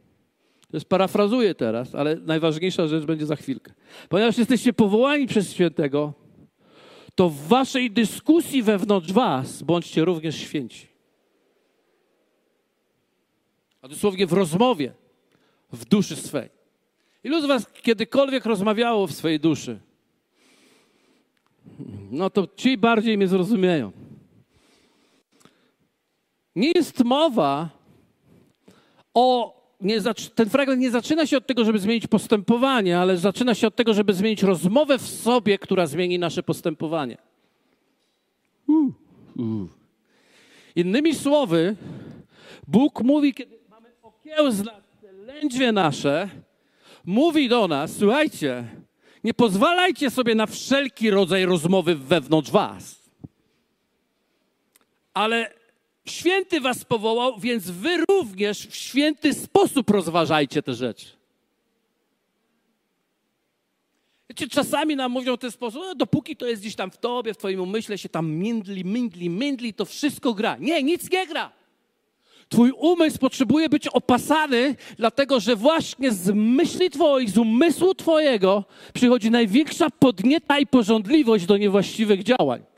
[0.74, 3.74] jest parafrazuję teraz, ale najważniejsza rzecz będzie za chwilkę.
[4.10, 6.14] Ponieważ jesteście powołani przez świętego,
[7.16, 10.88] to w waszej dyskusji wewnątrz was bądźcie również święci.
[13.82, 14.94] A dosłownie w rozmowie
[15.72, 16.50] w duszy swej.
[17.24, 19.80] Ilu z was kiedykolwiek rozmawiało w swojej duszy?
[22.12, 23.92] No to ci bardziej mnie zrozumieją.
[26.56, 27.70] Nie jest mowa
[29.14, 29.61] o.
[29.82, 30.02] Nie,
[30.36, 33.94] ten fragment nie zaczyna się od tego, żeby zmienić postępowanie, ale zaczyna się od tego,
[33.94, 37.18] żeby zmienić rozmowę w sobie, która zmieni nasze postępowanie.
[38.68, 38.94] Uh,
[39.38, 39.70] uh.
[40.76, 41.76] Innymi słowy,
[42.68, 46.30] Bóg mówi, kiedy mamy okiełznać te lędźwie nasze,
[47.06, 48.68] mówi do nas, słuchajcie,
[49.24, 53.02] nie pozwalajcie sobie na wszelki rodzaj rozmowy wewnątrz was.
[55.14, 55.61] Ale
[56.06, 61.06] święty was powołał, więc wy również w święty sposób rozważajcie te rzeczy.
[64.30, 67.34] Wiecie, czasami nam mówią w ten sposób, no, dopóki to jest gdzieś tam w tobie,
[67.34, 70.58] w twoim umyśle się tam mindli, mindli, mindli, to wszystko gra.
[70.60, 71.52] Nie, nic nie gra.
[72.50, 79.32] Twój umysł potrzebuje być opasany, dlatego że właśnie z myśli Twoich, z umysłu Twojego przychodzi
[79.32, 82.71] największa podnieta i porządliwość do niewłaściwych działań.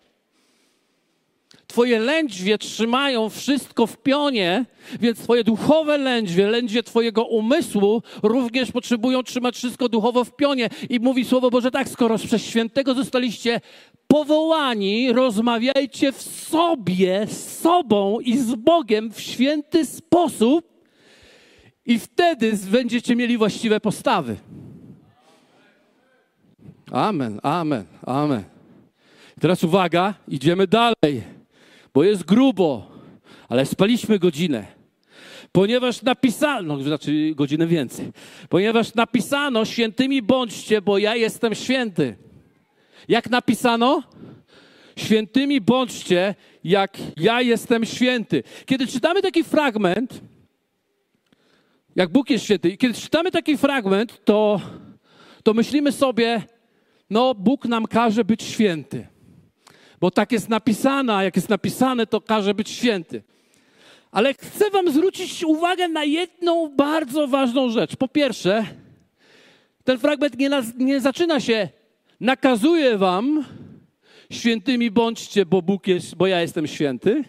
[1.73, 4.65] Twoje lędźwie trzymają wszystko w pionie,
[4.99, 10.69] więc Twoje duchowe lędźwie, lędźwie Twojego umysłu również potrzebują trzymać wszystko duchowo w pionie.
[10.89, 13.61] I mówi Słowo Boże tak, skoro przez świętego zostaliście
[14.07, 20.65] powołani, rozmawiajcie w sobie, z sobą i z Bogiem w święty sposób,
[21.85, 24.35] i wtedy będziecie mieli właściwe postawy.
[26.91, 28.43] Amen, amen, amen.
[29.39, 31.23] Teraz uwaga, idziemy dalej,
[31.93, 32.91] bo jest grubo,
[33.49, 34.65] ale spaliśmy godzinę.
[35.51, 38.11] Ponieważ napisano, no, znaczy godzinę więcej,
[38.49, 42.15] ponieważ napisano, świętymi bądźcie, bo ja jestem święty.
[43.07, 44.03] Jak napisano?
[44.95, 48.43] Świętymi bądźcie, jak ja jestem święty.
[48.65, 50.21] Kiedy czytamy taki fragment,
[51.95, 54.61] jak Bóg jest święty, kiedy czytamy taki fragment, to,
[55.43, 56.41] to myślimy sobie,
[57.09, 59.12] no Bóg nam każe być święty.
[60.03, 63.23] Bo tak jest napisane, a jak jest napisane, to każe być święty.
[64.11, 67.95] Ale chcę Wam zwrócić uwagę na jedną bardzo ważną rzecz.
[67.95, 68.65] Po pierwsze,
[69.83, 71.69] ten fragment nie, nie zaczyna się
[72.19, 73.45] nakazuję wam,
[74.31, 77.23] świętymi bądźcie, bo Bóg jest, bo ja jestem święty.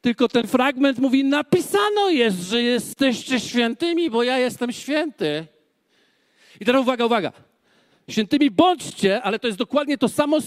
[0.00, 5.46] Tylko ten fragment mówi, napisano jest, że jesteście świętymi, bo ja jestem święty.
[6.60, 7.32] I teraz uwaga, uwaga.
[8.08, 10.38] Świętymi bądźcie, ale to jest dokładnie to samo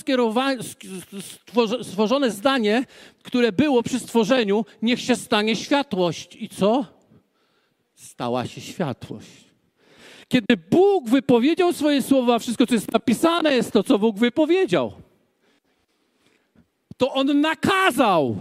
[1.81, 2.85] stworzone zdanie,
[3.23, 4.65] które było przy stworzeniu.
[4.81, 6.35] Niech się stanie światłość.
[6.35, 6.85] I co?
[7.95, 9.45] Stała się światłość.
[10.27, 14.93] Kiedy Bóg wypowiedział swoje słowa, wszystko, co jest napisane, jest to, co Bóg wypowiedział.
[16.97, 18.37] To On nakazał,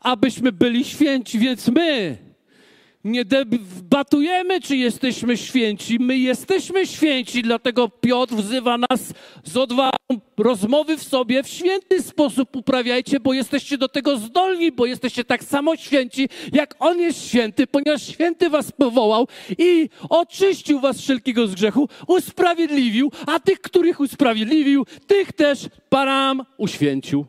[0.00, 2.18] abyśmy byli święci, więc my
[3.04, 5.98] nie debatujemy, czy jesteśmy święci.
[6.00, 9.90] My jesteśmy święci, dlatego Piotr wzywa nas z odwagą
[10.38, 15.44] rozmowy w sobie w święty sposób uprawiajcie, bo jesteście do tego zdolni, bo jesteście tak
[15.44, 21.54] samo święci, jak On jest święty, ponieważ święty was powołał i oczyścił was wszelkiego z
[21.54, 27.26] grzechu, usprawiedliwił, a tych, których usprawiedliwił, tych też Param uświęcił.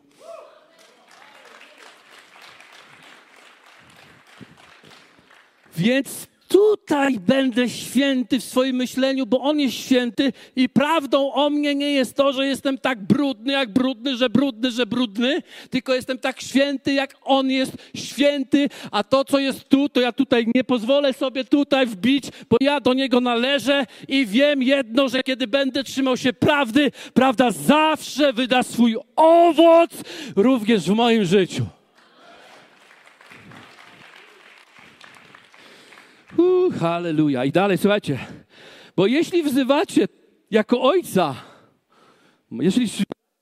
[5.76, 11.74] Więc tutaj będę święty w swoim myśleniu, bo On jest święty i prawdą o mnie
[11.74, 16.18] nie jest to, że jestem tak brudny, jak brudny, że brudny, że brudny, tylko jestem
[16.18, 20.64] tak święty, jak On jest święty, a to, co jest tu, to ja tutaj nie
[20.64, 25.84] pozwolę sobie tutaj wbić, bo ja do Niego należę i wiem jedno, że kiedy będę
[25.84, 29.90] trzymał się prawdy, prawda zawsze wyda swój owoc
[30.36, 31.66] również w moim życiu.
[36.36, 37.44] Uh, halleluja.
[37.44, 38.18] I dalej, słuchajcie,
[38.96, 40.08] bo jeśli wzywacie
[40.50, 41.34] jako ojca,
[42.50, 42.88] jeśli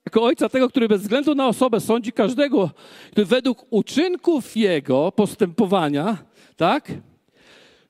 [0.05, 2.69] jako ojca tego, który bez względu na osobę sądzi każdego,
[3.11, 6.17] który według uczynków jego postępowania,
[6.55, 6.91] tak?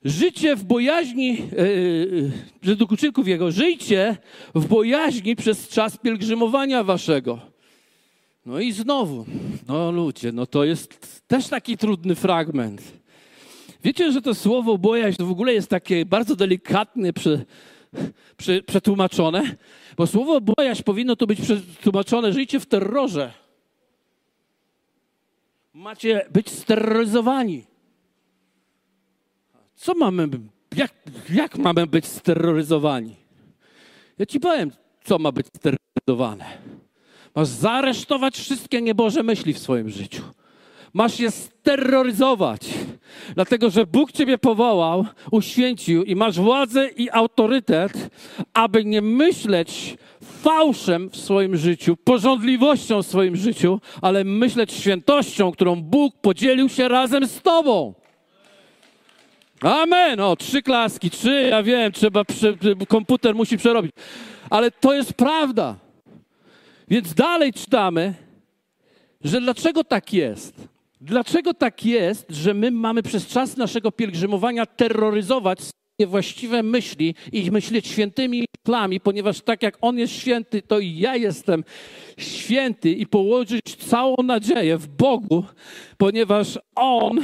[0.04, 2.32] Życie w bojaźni, yy,
[2.62, 4.16] według uczynków jego, żyjcie
[4.54, 7.40] w bojaźni przez czas pielgrzymowania waszego.
[8.46, 9.26] No i znowu,
[9.68, 13.01] no ludzie, no to jest też taki trudny fragment.
[13.82, 17.44] Wiecie, że to słowo bojaźń w ogóle jest takie bardzo delikatnie prze,
[18.36, 19.56] prze, przetłumaczone?
[19.96, 23.32] Bo słowo bojaźń powinno to być przetłumaczone, żyjcie w terrorze.
[25.72, 27.64] Macie być steroryzowani.
[29.74, 30.28] Co mamy,
[30.76, 30.92] jak,
[31.30, 33.16] jak mamy być steroryzowani?
[34.18, 34.70] Ja ci powiem,
[35.04, 36.44] co ma być steroryzowane.
[37.34, 40.22] Masz zaaresztować wszystkie nieboże myśli w swoim życiu.
[40.94, 42.60] Masz je steroryzować,
[43.34, 47.92] dlatego że Bóg Ciebie powołał, uświęcił i masz władzę i autorytet,
[48.54, 55.82] aby nie myśleć fałszem w swoim życiu, porządliwością w swoim życiu, ale myśleć świętością, którą
[55.82, 57.94] Bóg podzielił się razem z Tobą.
[59.60, 60.20] Amen.
[60.20, 62.22] O, trzy klaski, trzy, ja wiem, trzeba,
[62.88, 63.92] komputer musi przerobić.
[64.50, 65.76] Ale to jest prawda.
[66.88, 68.14] Więc dalej czytamy,
[69.24, 70.71] że dlaczego tak jest?
[71.04, 75.58] Dlaczego tak jest, że my mamy przez czas naszego pielgrzymowania terroryzować
[75.98, 81.16] niewłaściwe myśli i myśleć świętymi myślami, ponieważ tak jak On jest święty, to i ja
[81.16, 81.64] jestem
[82.18, 85.44] święty i położyć całą nadzieję w Bogu,
[85.96, 87.20] ponieważ On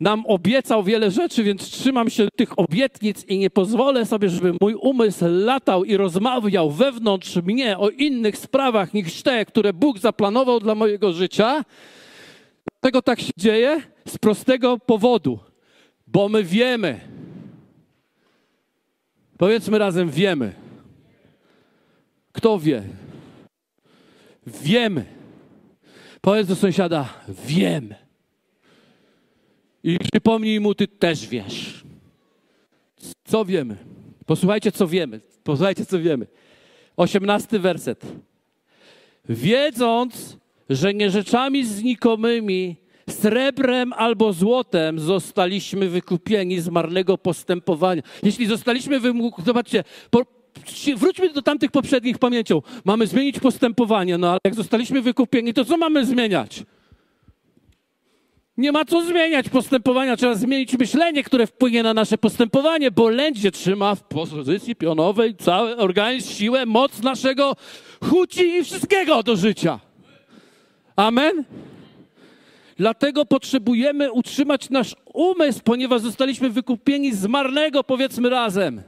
[0.00, 4.74] nam obiecał wiele rzeczy, więc trzymam się tych obietnic i nie pozwolę sobie, żeby mój
[4.74, 10.74] umysł latał i rozmawiał wewnątrz mnie o innych sprawach niż te, które Bóg zaplanował dla
[10.74, 11.64] mojego życia.
[12.80, 13.82] Dlaczego tak się dzieje?
[14.08, 15.38] Z prostego powodu,
[16.06, 17.00] bo my wiemy.
[19.38, 20.52] Powiedzmy razem, wiemy.
[22.32, 22.82] Kto wie?
[24.46, 25.04] Wiemy.
[26.20, 27.14] Powiedz do sąsiada,
[27.46, 27.94] wiem.
[29.82, 31.84] I przypomnij mu, ty też wiesz.
[33.24, 33.76] Co wiemy?
[34.26, 35.20] Posłuchajcie, co wiemy.
[35.44, 36.26] Posłuchajcie, co wiemy.
[36.96, 38.06] Osiemnasty werset.
[39.28, 40.36] Wiedząc,
[40.68, 42.76] że nie rzeczami znikomymi,
[43.10, 48.02] srebrem albo złotem zostaliśmy wykupieni z marnego postępowania.
[48.22, 50.26] Jeśli zostaliśmy wymóg, zobaczcie, po,
[50.96, 52.62] wróćmy do tamtych poprzednich pamięcią.
[52.84, 56.62] Mamy zmienić postępowanie, no ale jak zostaliśmy wykupieni, to co mamy zmieniać?
[58.56, 63.50] Nie ma co zmieniać postępowania, trzeba zmienić myślenie, które wpłynie na nasze postępowanie, bo lędzie
[63.50, 67.56] trzyma w pozycji pionowej cały organizm, siłę, moc naszego
[68.04, 69.87] chuci i wszystkiego do życia.
[70.98, 71.44] Amen?
[72.76, 78.82] Dlatego potrzebujemy utrzymać nasz umysł, ponieważ zostaliśmy wykupieni z marnego, powiedzmy razem,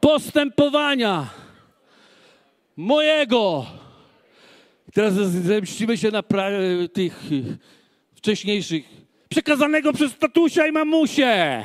[0.00, 1.30] postępowania
[2.76, 3.66] mojego.
[4.92, 7.22] Teraz zemścimy się na pra- tych
[8.14, 8.84] wcześniejszych,
[9.28, 11.64] przekazanego przez tatusia i mamusię.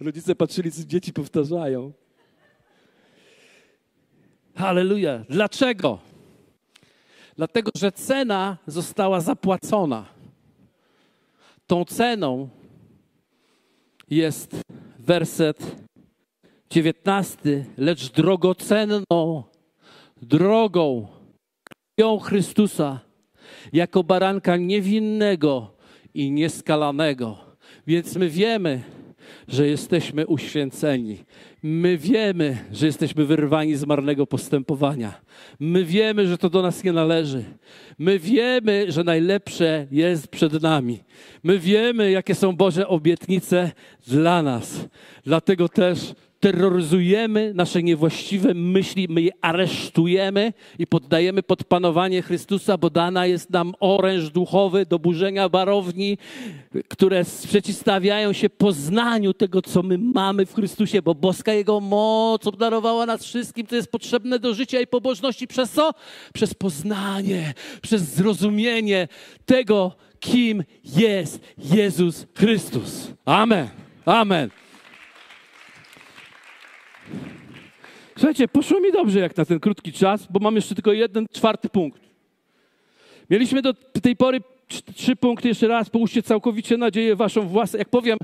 [0.00, 1.92] Rodzice patrzyli, co dzieci powtarzają.
[4.56, 5.24] Halleluja.
[5.28, 5.98] Dlaczego?
[7.36, 10.06] Dlatego, że cena została zapłacona.
[11.66, 12.48] Tą ceną
[14.10, 14.60] jest
[14.98, 15.76] werset
[16.70, 17.64] 19.
[17.78, 19.42] Lecz drogocenną
[20.22, 21.06] drogą
[21.64, 23.00] krwią Chrystusa
[23.72, 25.74] jako baranka niewinnego
[26.14, 27.38] i nieskalanego.
[27.86, 28.82] Więc my wiemy,
[29.48, 31.24] że jesteśmy uświęceni.
[31.68, 35.20] My wiemy, że jesteśmy wyrwani z marnego postępowania.
[35.60, 37.44] My wiemy, że to do nas nie należy.
[37.98, 40.98] My wiemy, że najlepsze jest przed nami.
[41.42, 43.72] My wiemy, jakie są Boże obietnice
[44.06, 44.88] dla nas.
[45.24, 52.90] Dlatego też terroryzujemy nasze niewłaściwe myśli, my je aresztujemy i poddajemy pod panowanie Chrystusa, bo
[52.90, 56.18] dana jest nam oręż duchowy do burzenia barowni,
[56.88, 63.06] które przeciwstawiają się poznaniu tego, co my mamy w Chrystusie, bo boska Jego moc obdarowała
[63.06, 65.46] nas wszystkim, co jest potrzebne do życia i pobożności.
[65.46, 65.90] Przez co?
[66.34, 69.08] Przez poznanie, przez zrozumienie
[69.46, 73.10] tego, kim jest Jezus Chrystus.
[73.24, 73.68] Amen.
[74.04, 74.50] Amen.
[78.16, 81.68] Słuchajcie, poszło mi dobrze jak na ten krótki czas, bo mam jeszcze tylko jeden czwarty
[81.68, 82.00] punkt.
[83.30, 84.40] Mieliśmy do tej pory
[84.94, 85.48] trzy punkty.
[85.48, 87.78] Jeszcze raz, połóżcie całkowicie nadzieję waszą własną.
[87.78, 88.18] Jak powiem,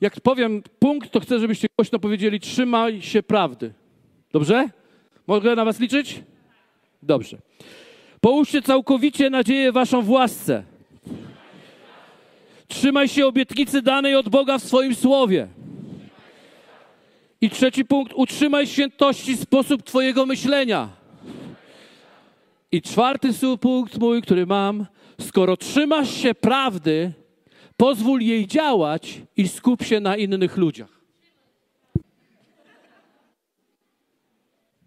[0.00, 3.72] jak powiem punkt, to chcę, żebyście głośno powiedzieli trzymaj się prawdy.
[4.32, 4.68] Dobrze?
[5.26, 6.22] Mogę na was liczyć?
[7.02, 7.38] Dobrze.
[8.20, 10.64] Połóżcie całkowicie nadzieję waszą w łasce.
[12.68, 15.48] Trzymaj się obietnicy danej od Boga w swoim słowie
[17.44, 20.88] I trzeci punkt, utrzymaj świętości sposób Twojego myślenia.
[22.72, 23.28] I czwarty
[23.60, 24.86] punkt mój, który mam,
[25.20, 27.12] skoro trzymasz się prawdy,
[27.76, 31.00] pozwól jej działać i skup się na innych ludziach.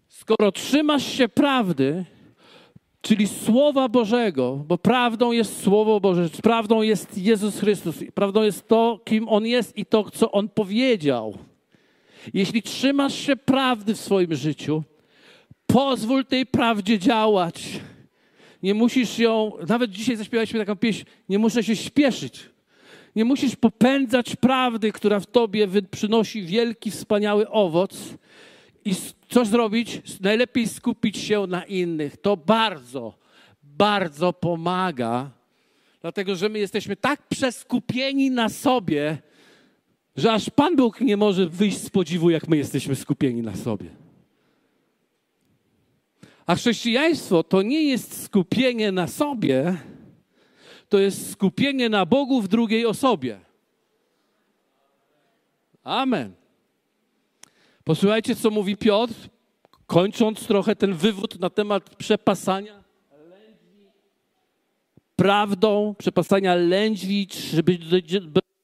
[0.08, 2.04] Skoro trzymasz się prawdy,
[3.00, 9.00] czyli Słowa Bożego, bo prawdą jest Słowo Boże, prawdą jest Jezus Chrystus, prawdą jest to,
[9.04, 11.47] kim On jest i to, co On powiedział.
[12.34, 14.82] Jeśli trzymasz się prawdy w swoim życiu,
[15.66, 17.80] pozwól tej prawdzie działać.
[18.62, 22.50] Nie musisz ją, nawet dzisiaj zaśpiewaliśmy taką pieśń, nie muszę się śpieszyć.
[23.16, 28.14] Nie musisz popędzać prawdy, która w tobie przynosi wielki, wspaniały owoc.
[28.84, 28.94] I
[29.28, 30.02] co zrobić?
[30.20, 32.16] Najlepiej skupić się na innych.
[32.16, 33.14] To bardzo,
[33.62, 35.30] bardzo pomaga,
[36.00, 39.18] dlatego że my jesteśmy tak przeskupieni na sobie,
[40.18, 43.90] że aż Pan Bóg nie może wyjść z podziwu, jak my jesteśmy skupieni na sobie.
[46.46, 49.76] A chrześcijaństwo to nie jest skupienie na sobie,
[50.88, 53.40] to jest skupienie na Bogu w drugiej osobie.
[55.84, 56.32] Amen.
[57.84, 59.14] Posłuchajcie, co mówi Piotr,
[59.86, 62.84] kończąc trochę ten wywód na temat przepasania
[65.16, 67.78] prawdą, przepasania lędźwi, żeby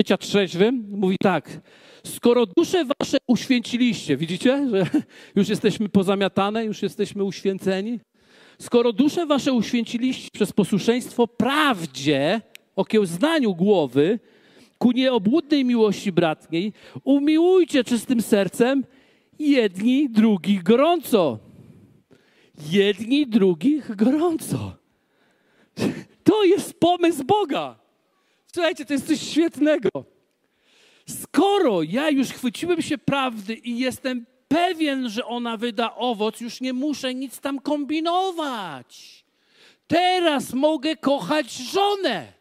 [0.04, 0.86] bycia trzeźwym.
[0.90, 1.60] Mówi tak,
[2.06, 4.86] skoro dusze wasze uświęciliście, widzicie, że
[5.36, 8.00] już jesteśmy pozamiatane, już jesteśmy uświęceni,
[8.58, 12.40] skoro dusze wasze uświęciliście przez posłuszeństwo prawdzie,
[12.76, 14.18] okiełznaniu głowy,
[14.78, 16.72] ku nieobłudnej miłości bratniej,
[17.04, 18.84] umiłujcie czystym sercem
[19.38, 21.38] jedni drugich gorąco.
[22.70, 24.72] Jedni drugich gorąco.
[26.24, 27.83] To jest pomysł Boga.
[28.54, 29.88] Słuchajcie, to jest coś świetnego.
[31.08, 36.72] Skoro ja już chwyciłem się prawdy i jestem pewien, że ona wyda owoc, już nie
[36.72, 39.24] muszę nic tam kombinować.
[39.86, 42.32] Teraz mogę kochać żonę.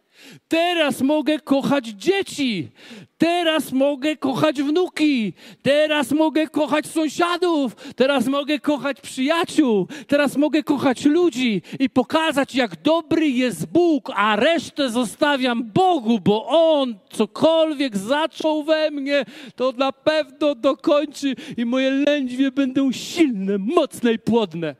[0.47, 2.69] Teraz mogę kochać dzieci.
[3.17, 5.33] Teraz mogę kochać wnuki.
[5.61, 7.75] Teraz mogę kochać sąsiadów.
[7.95, 9.87] Teraz mogę kochać przyjaciół.
[10.07, 16.47] Teraz mogę kochać ludzi i pokazać, jak dobry jest Bóg, a resztę zostawiam Bogu, bo
[16.47, 24.13] On cokolwiek zaczął we mnie, to na pewno dokończy i moje lędźwie będą silne, mocne
[24.13, 24.75] i płodne.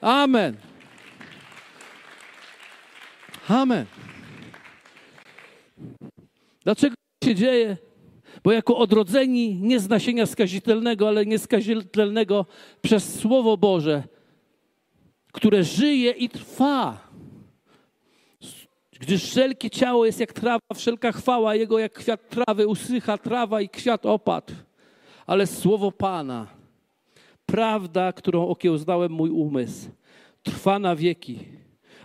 [0.00, 0.56] Amen.
[3.48, 3.97] Amen.
[6.68, 6.94] Dlaczego
[7.24, 7.76] się dzieje?
[8.44, 12.46] Bo jako odrodzeni nie z nasienia skazitelnego, ale nieskazitelnego
[12.82, 14.02] przez Słowo Boże,
[15.32, 17.08] które żyje i trwa.
[19.00, 23.68] Gdyż wszelkie ciało jest jak trawa, wszelka chwała Jego jak kwiat trawy, usycha trawa i
[23.68, 24.54] kwiat opadł.
[25.26, 26.46] Ale Słowo Pana,
[27.46, 29.90] prawda, którą okiełznałem mój umysł,
[30.42, 31.38] trwa na wieki.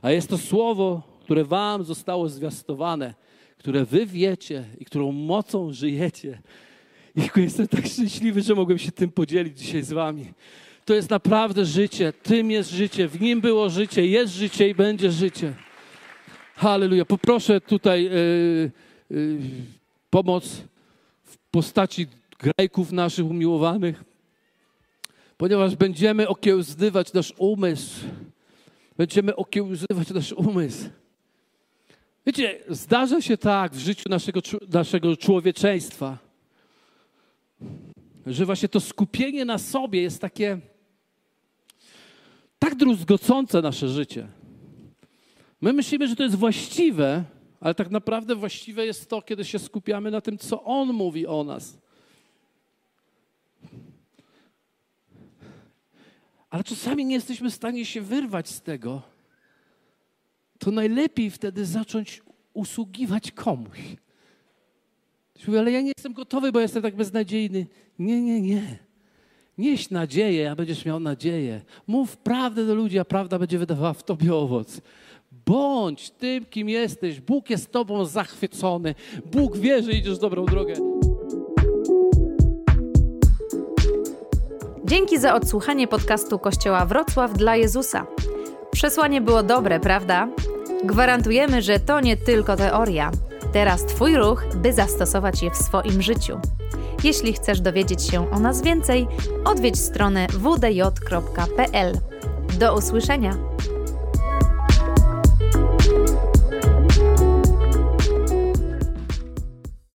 [0.01, 3.22] A jest to Słowo, które Wam zostało zwiastowane
[3.63, 6.41] które wy wiecie i którą mocą żyjecie.
[7.15, 10.25] I jestem tak szczęśliwy, że mogłem się tym podzielić dzisiaj z wami.
[10.85, 12.13] To jest naprawdę życie.
[12.23, 13.07] Tym jest życie.
[13.07, 15.53] W nim było życie, jest życie i będzie życie.
[16.55, 17.05] Halleluja.
[17.05, 18.71] Poproszę tutaj yy,
[19.09, 19.39] yy,
[20.09, 20.61] pomoc
[21.23, 22.07] w postaci
[22.39, 24.03] grajków naszych umiłowanych,
[25.37, 28.05] ponieważ będziemy okiełzdywać nasz umysł.
[28.97, 30.89] Będziemy okiełzywać nasz umysł.
[32.25, 36.17] Wiecie, zdarza się tak w życiu naszego, naszego człowieczeństwa,
[38.25, 40.59] że właśnie to skupienie na sobie jest takie
[42.59, 44.27] tak druzgocące nasze życie.
[45.61, 47.23] My myślimy, że to jest właściwe,
[47.59, 51.43] ale tak naprawdę właściwe jest to, kiedy się skupiamy na tym, co On mówi o
[51.43, 51.77] nas.
[56.49, 59.01] Ale czasami nie jesteśmy w stanie się wyrwać z tego,
[60.63, 62.21] to najlepiej wtedy zacząć
[62.53, 63.79] usługiwać komuś.
[65.33, 67.67] Ktoś mówi, ale ja nie jestem gotowy, bo jestem tak beznadziejny.
[67.99, 68.79] Nie, nie, nie.
[69.57, 71.61] Nieś nadzieję, a będziesz miał nadzieję.
[71.87, 74.81] Mów prawdę do ludzi, a prawda będzie wydawała w tobie owoc.
[75.45, 77.21] Bądź tym, kim jesteś.
[77.21, 78.95] Bóg jest tobą zachwycony.
[79.31, 80.73] Bóg wie, że idziesz dobrą drogę.
[84.85, 88.05] Dzięki za odsłuchanie podcastu Kościoła Wrocław dla Jezusa.
[88.71, 90.27] Przesłanie było dobre, prawda?
[90.83, 93.11] Gwarantujemy, że to nie tylko teoria.
[93.53, 96.39] Teraz Twój ruch, by zastosować je w swoim życiu.
[97.03, 99.07] Jeśli chcesz dowiedzieć się o nas więcej,
[99.45, 101.97] odwiedź stronę wdj.pl.
[102.59, 103.37] Do usłyszenia!